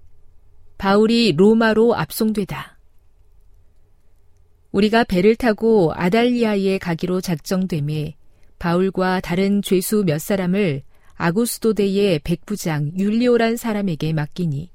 바울이 0.76 1.32
로마로 1.38 1.94
압송되다. 1.96 2.75
우리가 4.76 5.04
배를 5.04 5.36
타고 5.36 5.90
아달리아에 5.94 6.76
가기로 6.76 7.22
작정됨에 7.22 8.14
바울과 8.58 9.20
다른 9.20 9.62
죄수 9.62 10.04
몇 10.04 10.20
사람을 10.20 10.82
아구스도대의 11.14 12.18
백부장 12.18 12.92
율리오란 12.98 13.56
사람에게 13.56 14.12
맡기니 14.12 14.70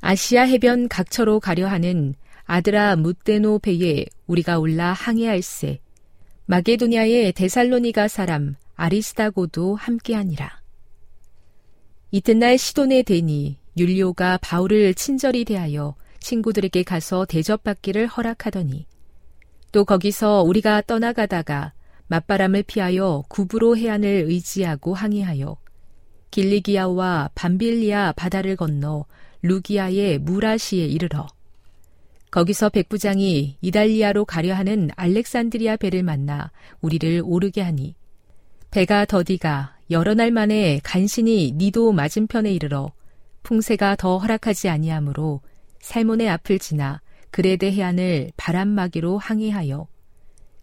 아시아 0.00 0.42
해변 0.42 0.88
각처로 0.88 1.38
가려 1.38 1.68
하는 1.68 2.16
아드라 2.44 2.96
무테노 2.96 3.60
배에 3.60 4.06
우리가 4.26 4.58
올라 4.58 4.92
항해할세. 4.94 5.78
마게도냐의 6.46 7.34
데살로니가 7.34 8.08
사람 8.08 8.56
아리스타고도 8.74 9.76
함께하니라. 9.76 10.60
이튿날 12.10 12.58
시돈에 12.58 13.02
대니 13.02 13.58
율리오가 13.76 14.38
바울을 14.38 14.94
친절히 14.94 15.44
대하여 15.44 15.94
친구들에게 16.20 16.82
가서 16.82 17.24
대접받기를 17.26 18.06
허락하더니 18.06 18.86
또 19.72 19.84
거기서 19.84 20.42
우리가 20.42 20.82
떠나가다가 20.82 21.72
맞바람을 22.08 22.64
피하여 22.64 23.24
구브로 23.28 23.76
해안을 23.76 24.24
의지하고 24.28 24.94
항해하여 24.94 25.56
길리기아와 26.30 27.30
밤빌리아 27.34 28.12
바다를 28.12 28.56
건너 28.56 29.04
루기아의 29.42 30.18
무라시에 30.18 30.86
이르러 30.86 31.26
거기서 32.30 32.68
백부장이 32.70 33.56
이달리아로 33.60 34.24
가려 34.24 34.54
하는 34.54 34.90
알렉산드리아 34.96 35.76
배를 35.76 36.02
만나 36.02 36.50
우리를 36.80 37.22
오르게 37.24 37.62
하니 37.62 37.94
배가 38.70 39.06
더디가 39.06 39.76
여러 39.90 40.14
날 40.14 40.30
만에 40.30 40.80
간신히 40.82 41.52
니도 41.56 41.92
맞은편에 41.92 42.52
이르러 42.52 42.92
풍세가 43.42 43.96
더 43.96 44.18
허락하지 44.18 44.68
아니하므로 44.68 45.40
살몬의 45.80 46.28
앞을 46.28 46.58
지나 46.58 47.00
그레데 47.30 47.72
해안을 47.72 48.32
바람막이로 48.36 49.18
항해하여 49.18 49.86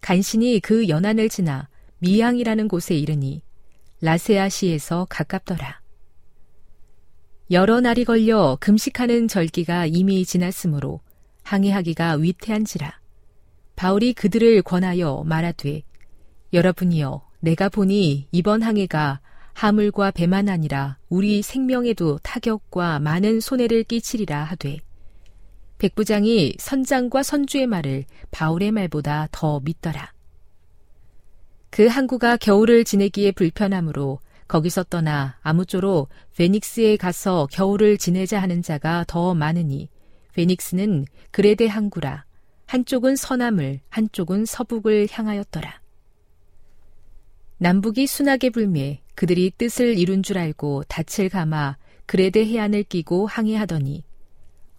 간신히 0.01 0.59
그 0.59 0.87
연안을 0.87 1.29
지나 1.29 1.69
미양이라는 1.99 2.67
곳에 2.67 2.95
이르니 2.95 3.41
라세아시에서 4.01 5.07
가깝더라. 5.09 5.81
여러 7.51 7.79
날이 7.79 8.05
걸려 8.05 8.57
금식하는 8.59 9.27
절기가 9.27 9.85
이미 9.85 10.25
지났으므로 10.25 10.99
항해하기가 11.43 12.15
위태한지라. 12.15 12.99
바울이 13.75 14.13
그들을 14.13 14.61
권하여 14.63 15.23
말하되 15.25 15.83
여러분이여 16.53 17.27
내가 17.39 17.69
보니 17.69 18.27
이번 18.31 18.63
항해가 18.63 19.21
하물과 19.53 20.11
배만 20.11 20.49
아니라 20.49 20.97
우리 21.07 21.41
생명에도 21.41 22.17
타격과 22.19 22.99
많은 22.99 23.39
손해를 23.39 23.83
끼치리라 23.83 24.43
하되 24.43 24.79
백 25.77 25.93
부장이 25.93 26.55
선장과 26.57 27.23
선주의 27.23 27.67
말을 27.67 28.05
바울의 28.31 28.71
말보다 28.71 29.27
더 29.31 29.59
믿더라. 29.59 30.13
그 31.69 31.87
항구가 31.87 32.37
겨울을 32.37 32.85
지내기에 32.85 33.33
불편하므로 33.33 34.19
거기서 34.47 34.83
떠나 34.85 35.37
아무쪼록 35.41 36.07
베닉스에 36.37 36.95
가서 36.95 37.47
겨울을 37.51 37.97
지내자 37.97 38.41
하는 38.41 38.61
자가 38.61 39.03
더 39.07 39.33
많으니 39.33 39.89
베닉스는 40.33 41.05
그레데 41.31 41.67
항구라 41.67 42.23
한쪽은 42.67 43.17
서남을 43.17 43.81
한쪽은 43.89 44.45
서북을 44.45 45.07
향하였더라. 45.11 45.81
남북이 47.57 48.07
순하게 48.07 48.51
불매 48.51 49.01
그들이 49.13 49.51
뜻을 49.57 49.97
이룬 49.97 50.23
줄 50.23 50.37
알고 50.37 50.83
닻을 50.87 51.27
감아 51.27 51.77
그레데 52.05 52.45
해안을 52.45 52.83
끼고 52.83 53.27
항해하더니 53.27 54.04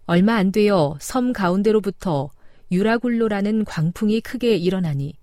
얼마 0.07 0.37
안 0.37 0.53
되어 0.53 0.97
섬 1.01 1.33
가운데로부터 1.33 2.31
유라굴로라는 2.71 3.65
광풍이 3.65 4.21
크게 4.21 4.57
일어나니 4.57 5.15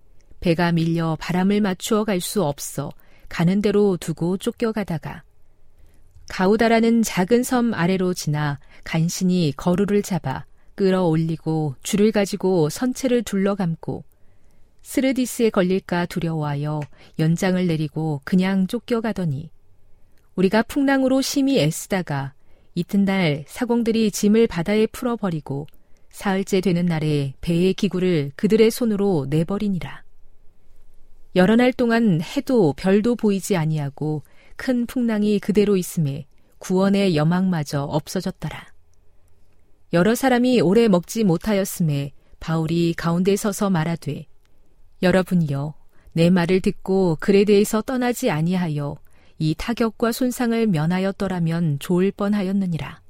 배가 0.42 0.74
밀려 0.74 1.18
바람을 1.22 1.62
맞추어 1.62 2.04
갈 2.04 2.20
수 2.20 2.44
없어 2.44 2.92
가는 3.30 3.62
대로 3.62 3.96
두고 3.98 4.38
쫓겨가다가 4.38 5.24
가우다라는 6.30 7.02
작은 7.02 7.44
섬 7.44 7.74
아래로 7.74 8.14
지나 8.14 8.60
간신히 8.84 9.54
거루를 9.56 10.02
잡아 10.02 10.46
끌어올리고 10.76 11.76
줄을 11.82 12.12
가지고 12.12 12.70
선체를 12.70 13.24
둘러감고 13.24 14.04
스르디스에 14.82 15.50
걸릴까 15.50 16.08
두려워하여 16.08 16.82
연장을 17.20 17.66
내리고 17.66 18.20
그냥 18.26 18.68
쫓겨가더니 18.68 19.50
우리가 20.36 20.64
풍랑으로 20.64 21.22
심히 21.22 21.60
애쓰다가 21.62 22.34
이튿날 22.76 23.46
사공들이 23.48 24.12
짐을 24.12 24.48
바다에 24.48 24.88
풀어버리고 24.88 25.68
사흘째 26.10 26.62
되는 26.62 26.86
날에 26.86 27.34
배의 27.42 27.74
기구를 27.74 28.32
그들의 28.36 28.72
손으로 28.72 29.28
내버리니라. 29.30 30.04
여러 31.36 31.56
날 31.56 31.74
동안 31.74 32.22
해도 32.22 32.74
별도 32.78 33.16
보이지 33.16 33.58
아니하고 33.58 34.24
큰 34.56 34.86
풍랑이 34.86 35.40
그대로 35.40 35.78
있음에 35.78 36.28
구원의 36.60 37.16
여망마저 37.16 37.84
없어졌더라. 37.84 38.68
여러 39.94 40.16
사람이 40.16 40.62
오래 40.62 40.88
먹지 40.88 41.24
못하였음에 41.24 42.14
바울이 42.40 42.94
가운데 42.94 43.36
서서 43.36 43.70
말하되 43.70 44.26
여러분이여 45.02 45.74
내 46.14 46.30
말을 46.30 46.62
듣고 46.62 47.18
글에 47.20 47.44
대해서 47.46 47.82
떠나지 47.82 48.30
아니하여 48.30 48.96
이 49.40 49.56
타격과 49.58 50.12
손상을 50.12 50.68
면하였더라면 50.68 51.80
좋을 51.80 52.12
뻔하였느니라. 52.12 53.02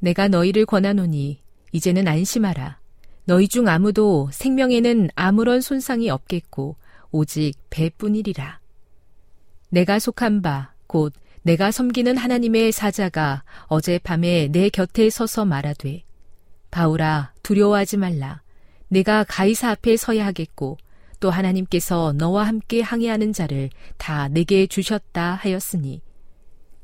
내가 0.00 0.28
너희를 0.28 0.66
권하노니 0.66 1.42
이제는 1.72 2.08
안심하라. 2.08 2.78
너희 3.24 3.48
중 3.48 3.68
아무도 3.68 4.28
생명에는 4.32 5.10
아무런 5.14 5.60
손상이 5.60 6.08
없겠고 6.10 6.76
오직 7.10 7.54
배뿐이리라. 7.70 8.60
내가 9.70 9.98
속한 9.98 10.42
바, 10.42 10.72
곧 10.86 11.12
내가 11.42 11.70
섬기는 11.70 12.16
하나님의 12.16 12.72
사자가 12.72 13.44
어젯밤에 13.66 14.48
내 14.48 14.68
곁에 14.68 15.10
서서 15.10 15.44
말하되, 15.44 16.04
바울아, 16.70 17.32
두려워하지 17.42 17.96
말라. 17.96 18.42
내가 18.88 19.24
가이사 19.24 19.70
앞에 19.70 19.96
서야 19.96 20.26
하겠고, 20.26 20.78
또 21.20 21.30
하나님께서 21.30 22.12
너와 22.16 22.44
함께 22.46 22.80
항해하는 22.80 23.32
자를 23.32 23.70
다 23.96 24.28
내게 24.28 24.66
주셨다 24.66 25.34
하였으니, 25.34 26.00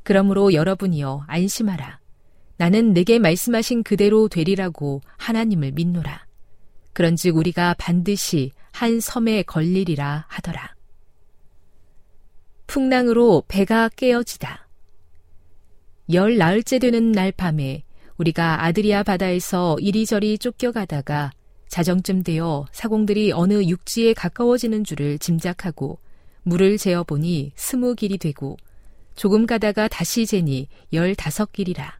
그러므로 0.03 0.53
여러분이여 0.53 1.25
안심하라. 1.27 1.99
나는 2.57 2.93
내게 2.93 3.19
말씀하신 3.19 3.83
그대로 3.83 4.27
되리라고 4.27 5.01
하나님을 5.17 5.71
믿노라. 5.71 6.25
그런즉 6.93 7.35
우리가 7.35 7.75
반드시 7.77 8.51
한 8.71 8.99
섬에 8.99 9.43
걸리리라 9.43 10.25
하더라. 10.29 10.75
풍랑으로 12.67 13.43
배가 13.47 13.89
깨어지다. 13.89 14.67
열 16.13 16.37
나흘째 16.37 16.79
되는 16.79 17.11
날 17.11 17.31
밤에 17.31 17.83
우리가 18.17 18.63
아드리아 18.63 19.03
바다에서 19.03 19.77
이리저리 19.79 20.37
쫓겨가다가 20.37 21.31
자정쯤 21.67 22.23
되어 22.23 22.65
사공들이 22.71 23.31
어느 23.31 23.63
육지에 23.63 24.13
가까워지는 24.13 24.83
줄을 24.83 25.19
짐작하고 25.19 25.99
물을 26.43 26.77
재어보니 26.77 27.53
스무 27.55 27.95
길이 27.95 28.17
되고 28.17 28.57
조금 29.15 29.45
가다가 29.45 29.87
다시 29.87 30.25
재니 30.25 30.67
열다섯 30.93 31.51
길이라. 31.51 31.99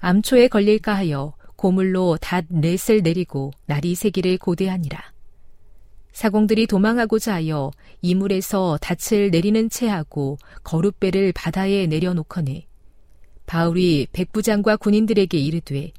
암초에 0.00 0.48
걸릴까 0.48 0.94
하여 0.94 1.34
고물로 1.56 2.18
닷 2.20 2.46
넷을 2.48 3.02
내리고 3.02 3.52
날이 3.66 3.94
새기를 3.94 4.38
고대하니라. 4.38 5.12
사공들이 6.12 6.66
도망하고자 6.66 7.34
하여 7.34 7.70
이물에서 8.02 8.78
닻을 8.78 9.30
내리는 9.30 9.68
채 9.70 9.88
하고 9.88 10.38
거룻배를 10.64 11.32
바다에 11.32 11.86
내려놓거니 11.86 12.66
바울이 13.46 14.06
백부장과 14.12 14.76
군인들에게 14.76 15.36
이르되 15.38 15.92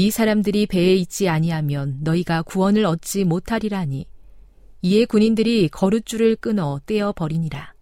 이 0.00 0.12
사람들이 0.12 0.66
배에 0.66 0.94
있지 0.94 1.28
아니하면 1.28 1.98
너희가 2.02 2.42
구원을 2.42 2.84
얻지 2.84 3.24
못하리라니. 3.24 4.06
이에 4.80 5.04
군인들이 5.04 5.68
거룻줄을 5.70 6.36
끊어 6.36 6.80
떼어 6.86 7.10
버리니라. 7.10 7.74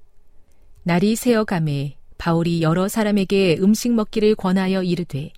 날이 0.83 1.15
새어감에 1.15 1.99
바울이 2.17 2.63
여러 2.63 2.89
사람에게 2.89 3.59
음식 3.61 3.93
먹기를 3.93 4.35
권하여 4.35 4.83
이르되 4.83 5.31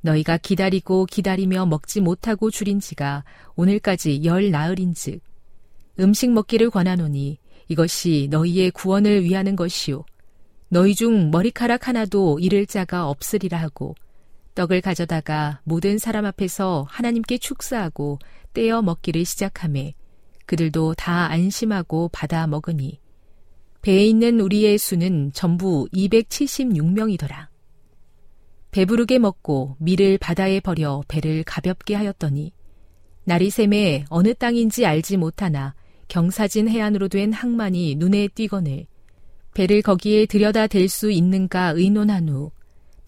너희가 0.00 0.38
기다리고 0.38 1.06
기다리며 1.06 1.66
먹지 1.66 2.00
못하고 2.00 2.50
줄인 2.50 2.80
지가 2.80 3.22
오늘까지 3.54 4.24
열 4.24 4.50
나흘인즉 4.50 5.20
음식 6.00 6.32
먹기를 6.32 6.70
권하노니 6.70 7.38
이것이 7.68 8.26
너희의 8.32 8.72
구원을 8.72 9.22
위하는 9.22 9.54
것이요 9.54 10.04
너희 10.68 10.96
중 10.96 11.30
머리카락 11.30 11.86
하나도 11.86 12.40
잃을 12.40 12.66
자가 12.66 13.08
없으리라 13.08 13.58
하고 13.58 13.94
떡을 14.58 14.80
가져다가 14.80 15.60
모든 15.62 15.98
사람 15.98 16.24
앞에서 16.24 16.84
하나님께 16.90 17.38
축사하고 17.38 18.18
떼어 18.54 18.82
먹기를 18.82 19.24
시작하매 19.24 19.94
그들도 20.46 20.94
다 20.94 21.30
안심하고 21.30 22.08
받아 22.12 22.44
먹으니 22.48 22.98
배에 23.82 24.04
있는 24.04 24.40
우리의 24.40 24.76
수는 24.78 25.30
전부 25.32 25.86
276명이더라. 25.92 27.46
배부르게 28.72 29.20
먹고 29.20 29.76
밀을 29.78 30.18
바다에 30.18 30.58
버려 30.58 31.04
배를 31.06 31.44
가볍게 31.44 31.94
하였더니 31.94 32.52
날이 33.22 33.50
샘에 33.50 34.06
어느 34.08 34.34
땅인지 34.34 34.84
알지 34.86 35.18
못하나 35.18 35.76
경사진 36.08 36.68
해안으로 36.68 37.06
된 37.06 37.32
항만이 37.32 37.94
눈에 37.94 38.26
띄거늘 38.26 38.86
배를 39.54 39.82
거기에 39.82 40.26
들여다 40.26 40.66
댈 40.66 40.88
수 40.88 41.12
있는가 41.12 41.74
의논한 41.76 42.28
후 42.28 42.50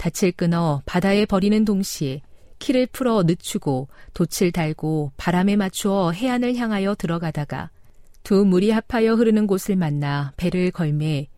닻을 0.00 0.32
끊어 0.32 0.82
바다에 0.86 1.26
버리는 1.26 1.62
동시에 1.62 2.22
키를 2.58 2.86
풀어 2.86 3.22
늦추고 3.22 3.88
돛을 4.14 4.50
달고 4.50 5.12
바람에 5.18 5.56
맞추어 5.56 6.12
해안을 6.12 6.56
향하여 6.56 6.94
들어가다가 6.94 7.70
두 8.22 8.46
물이 8.46 8.70
합하여 8.70 9.14
흐르는 9.14 9.46
곳을 9.46 9.76
만나 9.76 10.32
배를 10.38 10.70
걸매 10.70 11.28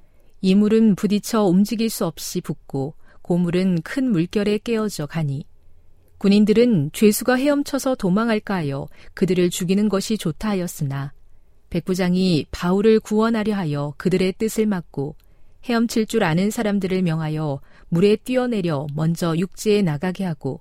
이 0.40 0.54
물은 0.54 0.94
부딪혀 0.94 1.42
움직일 1.42 1.90
수 1.90 2.06
없이 2.06 2.40
붙고 2.40 2.94
고물은 3.22 3.82
큰 3.82 4.10
물결에 4.12 4.58
깨어져 4.58 5.06
가니 5.06 5.44
군인들은 6.18 6.90
죄수가 6.92 7.34
헤엄쳐서 7.34 7.96
도망할까 7.96 8.54
하여 8.54 8.86
그들을 9.14 9.50
죽이는 9.50 9.88
것이 9.88 10.16
좋다 10.16 10.50
하였으나 10.50 11.12
백부장이 11.70 12.46
바울을 12.52 13.00
구원하려 13.00 13.56
하여 13.56 13.94
그들의 13.96 14.34
뜻을 14.38 14.66
막고 14.66 15.16
헤엄칠 15.64 16.06
줄 16.06 16.22
아는 16.22 16.50
사람들을 16.50 17.02
명하여 17.02 17.60
물에 17.92 18.16
뛰어내려 18.16 18.86
먼저 18.94 19.36
육지에 19.36 19.82
나가게 19.82 20.24
하고 20.24 20.58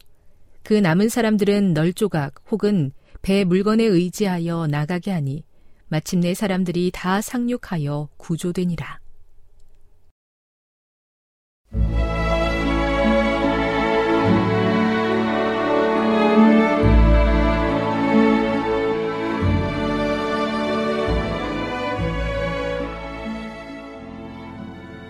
그 0.63 0.73
남은 0.73 1.07
사람들은 1.07 1.73
널조각 1.73 2.43
혹은 2.51 2.91
배 3.21 3.45
물건에 3.45 3.86
의지하여 3.86 4.67
나가게 4.67 5.11
하니 5.11 5.45
마침내 5.88 6.34
사람들이 6.34 6.91
다 6.93 7.21
상륙하여 7.21 8.09
구조되니라. 8.17 8.99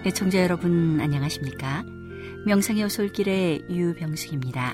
애청자 0.05 0.43
여러분 0.43 0.99
안녕하십니까? 1.01 1.83
명상의 2.43 2.83
오솔길의 2.85 3.65
유병숙입니다. 3.69 4.73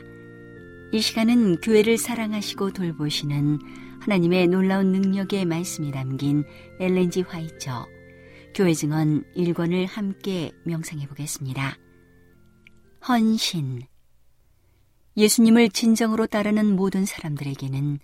이 0.94 1.02
시간은 1.02 1.60
교회를 1.60 1.98
사랑하시고 1.98 2.72
돌보시는 2.72 3.60
하나님의 4.00 4.48
놀라운 4.48 4.94
능력의 4.94 5.44
말씀이 5.44 5.92
담긴 5.92 6.46
엘렌지 6.80 7.24
화이처 7.24 7.86
교회 8.56 8.74
증언 8.74 9.26
1권을 9.36 9.86
함께 9.86 10.54
명상해 10.64 11.08
보겠습니다. 11.08 11.78
헌신 13.06 13.82
예수님을 15.18 15.70
진정으로 15.70 16.26
따르는 16.26 16.74
모든 16.74 17.06
사람들에게는 17.06 18.00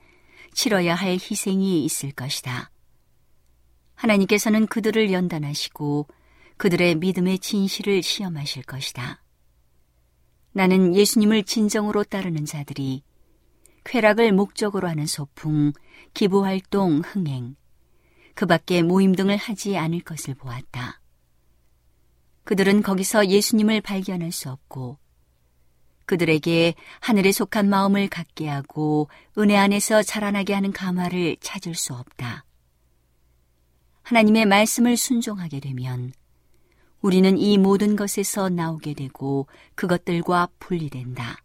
치러야 0.53 0.93
할 0.93 1.13
희생이 1.13 1.85
있을 1.85 2.11
것이다. 2.11 2.69
하나님께서는 3.95 4.67
그들을 4.67 5.13
연단하시고 5.13 6.07
그들의 6.57 6.95
믿음의 6.95 7.39
진실을 7.39 8.03
시험하실 8.03 8.63
것이다. 8.63 9.22
나는 10.53 10.95
예수님을 10.95 11.43
진정으로 11.43 12.03
따르는 12.03 12.45
자들이 12.45 13.03
쾌락을 13.83 14.31
목적으로 14.31 14.87
하는 14.87 15.05
소풍, 15.05 15.73
기부활동, 16.13 17.01
흥행, 17.03 17.55
그 18.35 18.45
밖에 18.45 18.81
모임 18.81 19.13
등을 19.13 19.35
하지 19.35 19.77
않을 19.77 20.01
것을 20.01 20.35
보았다. 20.35 21.01
그들은 22.45 22.81
거기서 22.81 23.27
예수님을 23.27 23.81
발견할 23.81 24.31
수 24.31 24.49
없고, 24.49 24.97
그들에게 26.05 26.75
하늘에 26.99 27.31
속한 27.31 27.69
마음을 27.69 28.07
갖게 28.09 28.47
하고 28.47 29.09
은혜 29.37 29.55
안에서 29.55 30.03
자라나게 30.03 30.53
하는 30.53 30.71
감화를 30.71 31.37
찾을 31.39 31.75
수 31.75 31.93
없다. 31.93 32.45
하나님의 34.03 34.45
말씀을 34.45 34.97
순종하게 34.97 35.61
되면 35.61 36.11
우리는 37.03 37.37
이 37.37 37.57
모든 37.57 37.97
것에서 37.97 38.47
나오게 38.47 38.93
되고 38.93 39.45
그것들과 39.75 40.47
분리된다. 40.57 41.43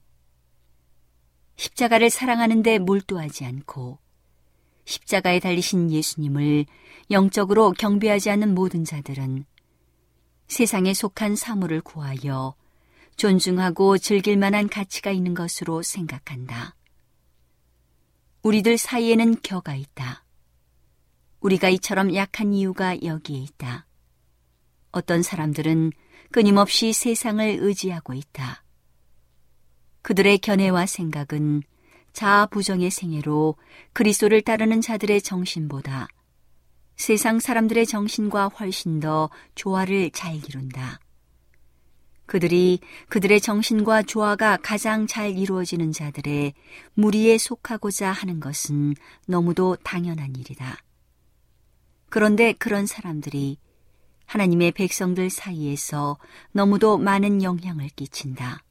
십자가를 1.57 2.11
사랑하는데 2.11 2.79
몰두하지 2.79 3.45
않고 3.45 3.99
십자가에 4.85 5.41
달리신 5.41 5.91
예수님을 5.91 6.65
영적으로 7.11 7.73
경배하지 7.73 8.31
않는 8.31 8.55
모든 8.55 8.85
자들은 8.85 9.47
세상에 10.47 10.95
속한 10.95 11.35
사물을 11.35 11.81
구하여 11.81 12.55
존중하고 13.17 13.99
즐길 13.99 14.37
만한 14.37 14.69
가치가 14.69 15.11
있는 15.11 15.35
것으로 15.35 15.83
생각한다. 15.83 16.77
우리들 18.43 18.79
사이에는 18.79 19.41
겨가 19.43 19.75
있다. 19.75 20.25
우리가 21.41 21.69
이처럼 21.71 22.15
약한 22.15 22.55
이유가 22.55 23.03
여기에 23.03 23.39
있다. 23.39 23.88
어떤 24.91 25.23
사람들은 25.23 25.93
끊임없이 26.31 26.93
세상을 26.93 27.59
의지하고 27.61 28.15
있다. 28.15 28.63
그들의 30.03 30.39
견해와 30.39 30.87
생각은 30.87 31.63
자아 32.13 32.47
부정의 32.47 32.91
생애로 32.91 33.57
그리스도를 33.93 34.43
따르는 34.43 34.81
자들의 34.81 35.23
정신보다 35.23 36.09
세상 36.97 37.39
사람들의 37.39 37.87
정신과 37.87 38.49
훨씬 38.49 38.99
더 39.01 39.31
조화를 39.55 40.11
잘 40.11 40.35
이룬다. 40.35 40.99
그들이 42.27 42.81
그들의 43.09 43.41
정신과 43.41 44.03
조화가 44.03 44.59
가장 44.59 45.07
잘 45.07 45.31
이루어지는 45.39 45.93
자들의 45.93 46.53
무리에 46.95 47.39
속하고자 47.39 48.11
하는 48.13 48.41
것은 48.41 48.95
너무도 49.27 49.77
당연한 49.77 50.35
일이다. 50.37 50.77
그런데 52.11 52.53
그런 52.53 52.85
사람들이 52.85 53.59
하나님의 54.29 54.73
백성들 54.73 55.31
사이에서 55.31 56.19
너무도 56.53 56.99
많은 56.99 57.43
영향을 57.43 57.89
끼친다. 57.89 58.63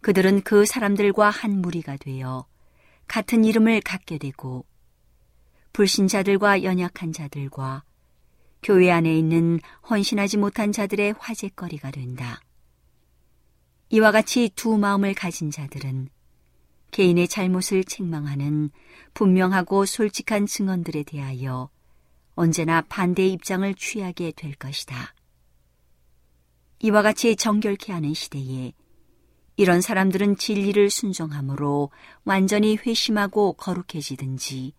그들은 0.00 0.42
그 0.42 0.66
사람들과 0.66 1.30
한 1.30 1.62
무리가 1.62 1.96
되어 1.96 2.44
같은 3.06 3.44
이름을 3.44 3.80
갖게 3.82 4.18
되고 4.18 4.66
불신자들과 5.72 6.64
연약한 6.64 7.12
자들과 7.12 7.84
교회 8.64 8.90
안에 8.90 9.16
있는 9.16 9.60
헌신하지 9.88 10.38
못한 10.38 10.72
자들의 10.72 11.14
화제거리가 11.16 11.92
된다. 11.92 12.40
이와 13.90 14.10
같이 14.10 14.50
두 14.56 14.76
마음을 14.76 15.14
가진 15.14 15.52
자들은 15.52 16.08
개인의 16.90 17.28
잘못을 17.28 17.84
책망하는 17.84 18.70
분명하고 19.14 19.86
솔직한 19.86 20.46
증언들에 20.46 21.04
대하여 21.04 21.70
언제나 22.34 22.82
반대의 22.82 23.32
입장을 23.32 23.74
취하게 23.74 24.32
될 24.32 24.54
것이다. 24.54 25.14
이와 26.80 27.02
같이 27.02 27.36
정결케 27.36 27.92
하는 27.92 28.14
시대에 28.14 28.72
이런 29.56 29.82
사람들은 29.82 30.36
진리를 30.36 30.88
순종함으로 30.88 31.90
완전히 32.24 32.76
회심하고 32.76 33.54
거룩해지든지 33.54 34.72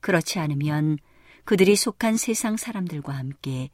그렇지 0.00 0.38
않으면 0.38 0.98
그들이 1.44 1.76
속한 1.76 2.16
세상 2.16 2.56
사람들과 2.56 3.12
함께 3.12 3.70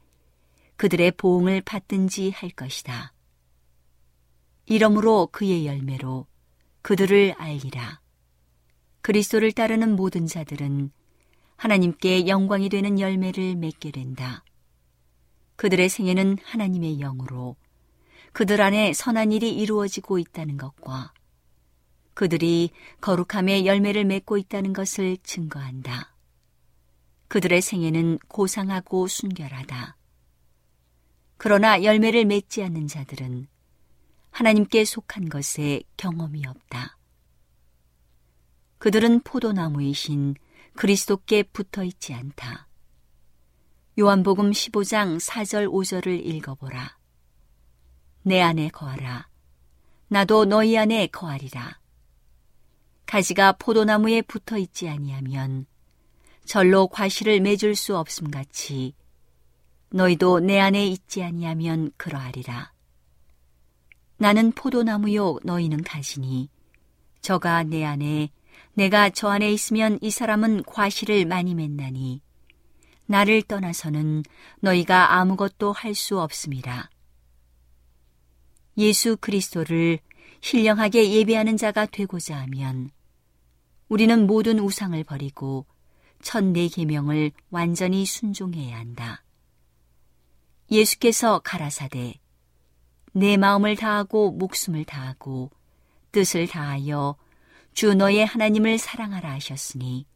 그들의 0.75 1.11
보응을 1.11 1.61
받든지 1.61 2.31
할 2.31 2.49
것이다. 2.49 3.13
이러므로 4.65 5.29
그의 5.31 5.65
열매로 5.65 6.27
그들을 6.81 7.35
알리라. 7.37 8.01
그리스도를 9.01 9.53
따르는 9.53 9.95
모든 9.95 10.27
자들은 10.27 10.91
하나님께 11.57 12.27
영광이 12.27 12.69
되는 12.69 12.99
열매를 12.99 13.55
맺게 13.55 13.91
된다. 13.91 14.43
그들의 15.55 15.89
생애는 15.89 16.37
하나님의 16.43 16.99
영으로 16.99 17.55
그들 18.31 18.61
안에 18.61 18.93
선한 18.93 19.31
일이 19.31 19.51
이루어지고 19.55 20.19
있다는 20.19 20.57
것과 20.57 21.13
그들이 22.13 22.69
거룩함의 23.01 23.65
열매를 23.65 24.05
맺고 24.05 24.37
있다는 24.37 24.73
것을 24.73 25.17
증거한다. 25.23 26.15
그들의 27.27 27.61
생애는 27.61 28.19
고상하고 28.27 29.07
순결하다. 29.07 29.97
그러나 31.37 31.83
열매를 31.83 32.25
맺지 32.25 32.63
않는 32.63 32.87
자들은 32.87 33.47
하나님께 34.31 34.85
속한 34.85 35.29
것에 35.29 35.81
경험이 35.97 36.43
없다. 36.45 36.97
그들은 38.77 39.21
포도나무이신 39.21 40.35
그리스도께 40.77 41.43
붙어 41.43 41.83
있지 41.83 42.13
않다. 42.13 42.67
요한복음 43.99 44.51
15장 44.51 45.19
4절 45.19 45.67
5절을 45.67 46.23
읽어보라. 46.23 46.97
내 48.21 48.41
안에 48.41 48.69
거하라. 48.69 49.27
나도 50.07 50.45
너희 50.45 50.77
안에 50.77 51.07
거하리라. 51.07 51.79
가지가 53.07 53.53
포도나무에 53.53 54.21
붙어 54.21 54.57
있지 54.57 54.87
아니하면 54.87 55.65
절로 56.45 56.87
과실을 56.87 57.41
맺을 57.41 57.75
수 57.75 57.97
없음 57.97 58.29
같이 58.29 58.93
너희도 59.89 60.41
내 60.41 60.59
안에 60.59 60.85
있지 60.85 61.23
아니하면 61.23 61.91
그러하리라. 61.97 62.71
나는 64.17 64.51
포도나무요 64.51 65.39
너희는 65.43 65.83
가시니 65.83 66.49
저가 67.21 67.63
내 67.63 67.83
안에 67.83 68.29
내가 68.77 69.09
저 69.09 69.29
안에 69.29 69.51
있으면 69.51 69.97
이 70.01 70.11
사람은 70.11 70.61
과실을 70.61 71.25
많이 71.25 71.55
맺나니 71.55 72.21
나를 73.07 73.41
떠나서는 73.41 74.21
너희가 74.59 75.15
아무것도 75.15 75.71
할 75.71 75.95
수 75.95 76.21
없음이라. 76.21 76.87
예수 78.77 79.17
그리스도를 79.17 79.97
신령하게 80.41 81.11
예배하는 81.11 81.57
자가 81.57 81.87
되고자 81.87 82.37
하면 82.41 82.91
우리는 83.89 84.27
모든 84.27 84.59
우상을 84.59 85.03
버리고 85.05 85.65
첫 86.21 86.43
네 86.43 86.67
계명을 86.67 87.31
완전히 87.49 88.05
순종해야 88.05 88.77
한다. 88.77 89.23
예수께서 90.69 91.39
가라사대 91.39 92.13
내 93.13 93.37
마음을 93.37 93.75
다하고 93.75 94.33
목숨을 94.33 94.85
다하고 94.85 95.49
뜻을 96.11 96.45
다하여 96.45 97.15
주 97.77 97.93
너의 97.93 98.25
하나님을 98.25 98.79
사랑하라 98.79 99.33
하셨으니 99.33 100.07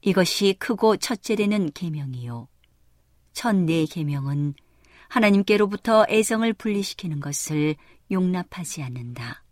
이것이 0.00 0.56
크고 0.58 0.96
첫째 0.96 1.36
되는 1.36 1.70
계명이요 1.70 2.48
첫 3.32 3.54
네 3.54 3.86
계명은 3.86 4.54
하나님께로부터 5.06 6.06
애정을 6.08 6.54
분리시키는 6.54 7.20
것을 7.20 7.76
용납하지 8.10 8.82
않는다. 8.82 9.44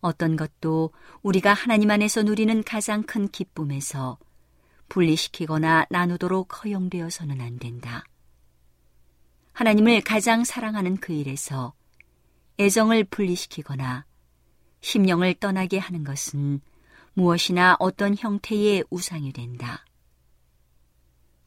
어떤 0.00 0.36
것도 0.36 0.92
우리가 1.20 1.52
하나님 1.52 1.90
안에서 1.90 2.22
누리는 2.22 2.62
가장 2.62 3.02
큰 3.02 3.26
기쁨에서 3.26 4.20
분리시키거나 4.88 5.86
나누도록 5.90 6.64
허용되어서는 6.64 7.40
안 7.40 7.58
된다. 7.58 8.04
하나님을 9.52 10.02
가장 10.02 10.44
사랑하는 10.44 10.98
그 10.98 11.12
일에서 11.12 11.74
애정을 12.60 13.02
분리시키거나 13.02 14.06
심령을 14.82 15.34
떠나게 15.34 15.78
하는 15.78 16.04
것은 16.04 16.60
무엇이나 17.14 17.76
어떤 17.78 18.16
형태의 18.16 18.84
우상이 18.90 19.32
된다. 19.32 19.84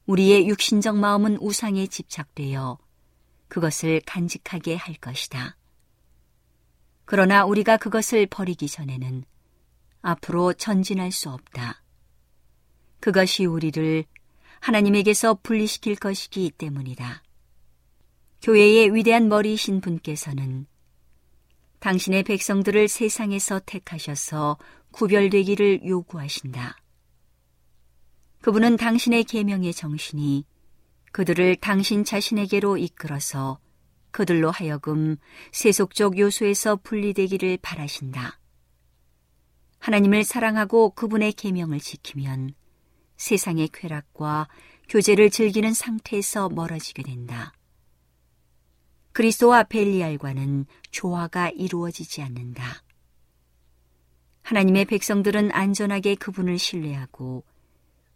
우리의 0.07 0.47
육신적 0.47 0.97
마음은 0.97 1.38
우상에 1.38 1.88
집착되어 1.88 2.77
그것을 3.47 4.01
간직하게 4.05 4.75
할 4.75 4.95
것이다. 4.95 5.57
그러나 7.05 7.45
우리가 7.45 7.77
그것을 7.77 8.25
버리기 8.25 8.67
전에는 8.67 9.23
앞으로 10.01 10.53
전진할 10.53 11.11
수 11.11 11.29
없다. 11.29 11.83
그것이 12.99 13.45
우리를 13.45 14.05
하나님에게서 14.59 15.36
분리시킬 15.43 15.95
것이기 15.95 16.51
때문이다. 16.51 17.23
교회의 18.41 18.93
위대한 18.93 19.27
머리이신 19.27 19.81
분께서는 19.81 20.67
당신의 21.86 22.23
백성들을 22.23 22.88
세상에서 22.88 23.61
택하셔서 23.63 24.57
구별되기를 24.89 25.86
요구하신다. 25.86 26.77
그분은 28.41 28.75
당신의 28.77 29.25
계명의 29.25 29.71
정신이 29.71 30.47
그들을 31.11 31.57
당신 31.57 32.03
자신에게로 32.03 32.77
이끌어서 32.77 33.59
그들로 34.09 34.49
하여금 34.49 35.17
세속적 35.51 36.17
요소에서 36.17 36.77
분리되기를 36.77 37.59
바라신다. 37.61 38.39
하나님을 39.77 40.23
사랑하고 40.23 40.89
그분의 40.95 41.33
계명을 41.33 41.79
지키면 41.79 42.55
세상의 43.17 43.69
쾌락과 43.71 44.47
교제를 44.89 45.29
즐기는 45.29 45.71
상태에서 45.71 46.49
멀어지게 46.49 47.03
된다. 47.03 47.53
그리스도와 49.16 49.63
벨리알과는 49.63 50.66
조화가 50.91 51.51
이루어지지 51.51 52.22
않는다. 52.22 52.84
하나님의 54.41 54.84
백성들은 54.84 55.53
안전하게 55.53 56.16
그분을 56.16 56.59
신뢰하고 56.59 57.45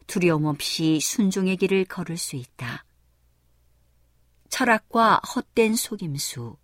두려움 0.08 0.44
없이 0.44 1.00
순종의 1.00 1.56
길을 1.56 1.86
걸을 1.86 2.18
수 2.18 2.36
있다. 2.36 2.84
철학과 4.50 5.22
헛된 5.34 5.76
속임수. 5.76 6.58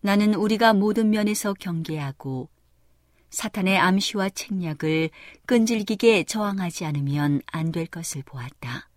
나는 0.00 0.32
우리가 0.32 0.72
모든 0.72 1.10
면에서 1.10 1.52
경계하고 1.52 2.48
사탄의 3.28 3.76
암시와 3.76 4.30
책략을 4.30 5.10
끈질기게 5.44 6.24
저항하지 6.24 6.86
않으면 6.86 7.42
안 7.44 7.70
될 7.70 7.84
것을 7.84 8.22
보았다. 8.22 8.88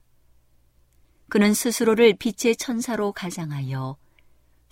그는 1.28 1.54
스스로를 1.54 2.14
빛의 2.18 2.56
천사로 2.56 3.12
가장하여 3.12 3.98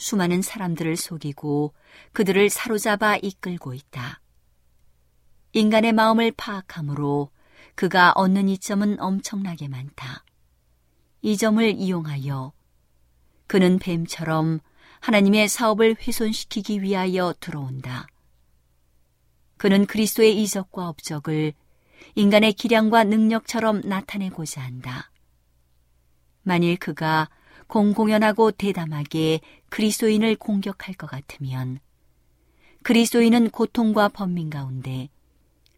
수많은 0.01 0.41
사람들을 0.41 0.97
속이고 0.97 1.75
그들을 2.11 2.49
사로잡아 2.49 3.17
이끌고 3.17 3.75
있다. 3.75 4.19
인간의 5.53 5.93
마음을 5.93 6.31
파악함으로 6.31 7.29
그가 7.75 8.11
얻는 8.13 8.49
이점은 8.49 8.99
엄청나게 8.99 9.67
많다. 9.67 10.25
이 11.21 11.37
점을 11.37 11.63
이용하여 11.63 12.51
그는 13.45 13.77
뱀처럼 13.77 14.59
하나님의 15.01 15.47
사업을 15.47 15.97
훼손시키기 15.99 16.81
위하여 16.81 17.35
들어온다. 17.39 18.07
그는 19.57 19.85
그리스도의 19.85 20.41
이적과 20.41 20.89
업적을 20.89 21.53
인간의 22.15 22.53
기량과 22.53 23.03
능력처럼 23.03 23.81
나타내고자 23.81 24.61
한다. 24.61 25.11
만일 26.41 26.77
그가 26.77 27.29
공공연하고 27.71 28.51
대담하게 28.51 29.39
그리스도인을 29.69 30.35
공격할 30.35 30.93
것 30.95 31.09
같으면 31.09 31.79
그리스도인은 32.83 33.49
고통과 33.49 34.09
번민 34.09 34.49
가운데 34.49 35.07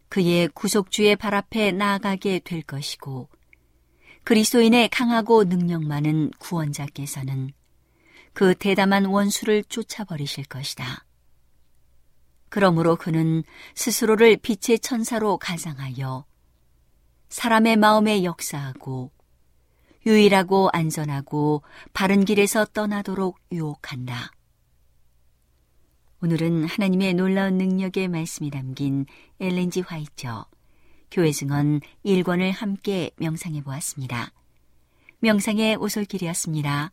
그의 0.08 0.48
구속주의 0.48 1.14
발 1.14 1.36
앞에 1.36 1.70
나아가게 1.70 2.40
될 2.40 2.62
것이고 2.62 3.28
그리스도인의 4.24 4.88
강하고 4.88 5.44
능력 5.44 5.84
많은 5.84 6.32
구원자께서는 6.40 7.52
그 8.32 8.56
대담한 8.56 9.04
원수를 9.04 9.62
쫓아버리실 9.62 10.46
것이다. 10.46 11.04
그러므로 12.48 12.96
그는 12.96 13.44
스스로를 13.76 14.36
빛의 14.38 14.80
천사로 14.80 15.36
가장하여 15.36 16.24
사람의 17.28 17.76
마음에 17.76 18.24
역사하고 18.24 19.13
유일하고 20.06 20.70
안전하고 20.72 21.62
바른 21.92 22.24
길에서 22.24 22.64
떠나도록 22.66 23.38
유혹한다. 23.52 24.30
오늘은 26.22 26.64
하나님의 26.64 27.14
놀라운 27.14 27.58
능력의 27.58 28.08
말씀이 28.08 28.50
담긴 28.50 29.06
엘렌지 29.40 29.80
화이처 29.80 30.46
교회 31.10 31.30
증언 31.30 31.80
1권을 32.04 32.50
함께 32.52 33.10
명상해 33.16 33.62
보았습니다. 33.62 34.32
명상의 35.20 35.76
오솔길이었습니다. 35.76 36.92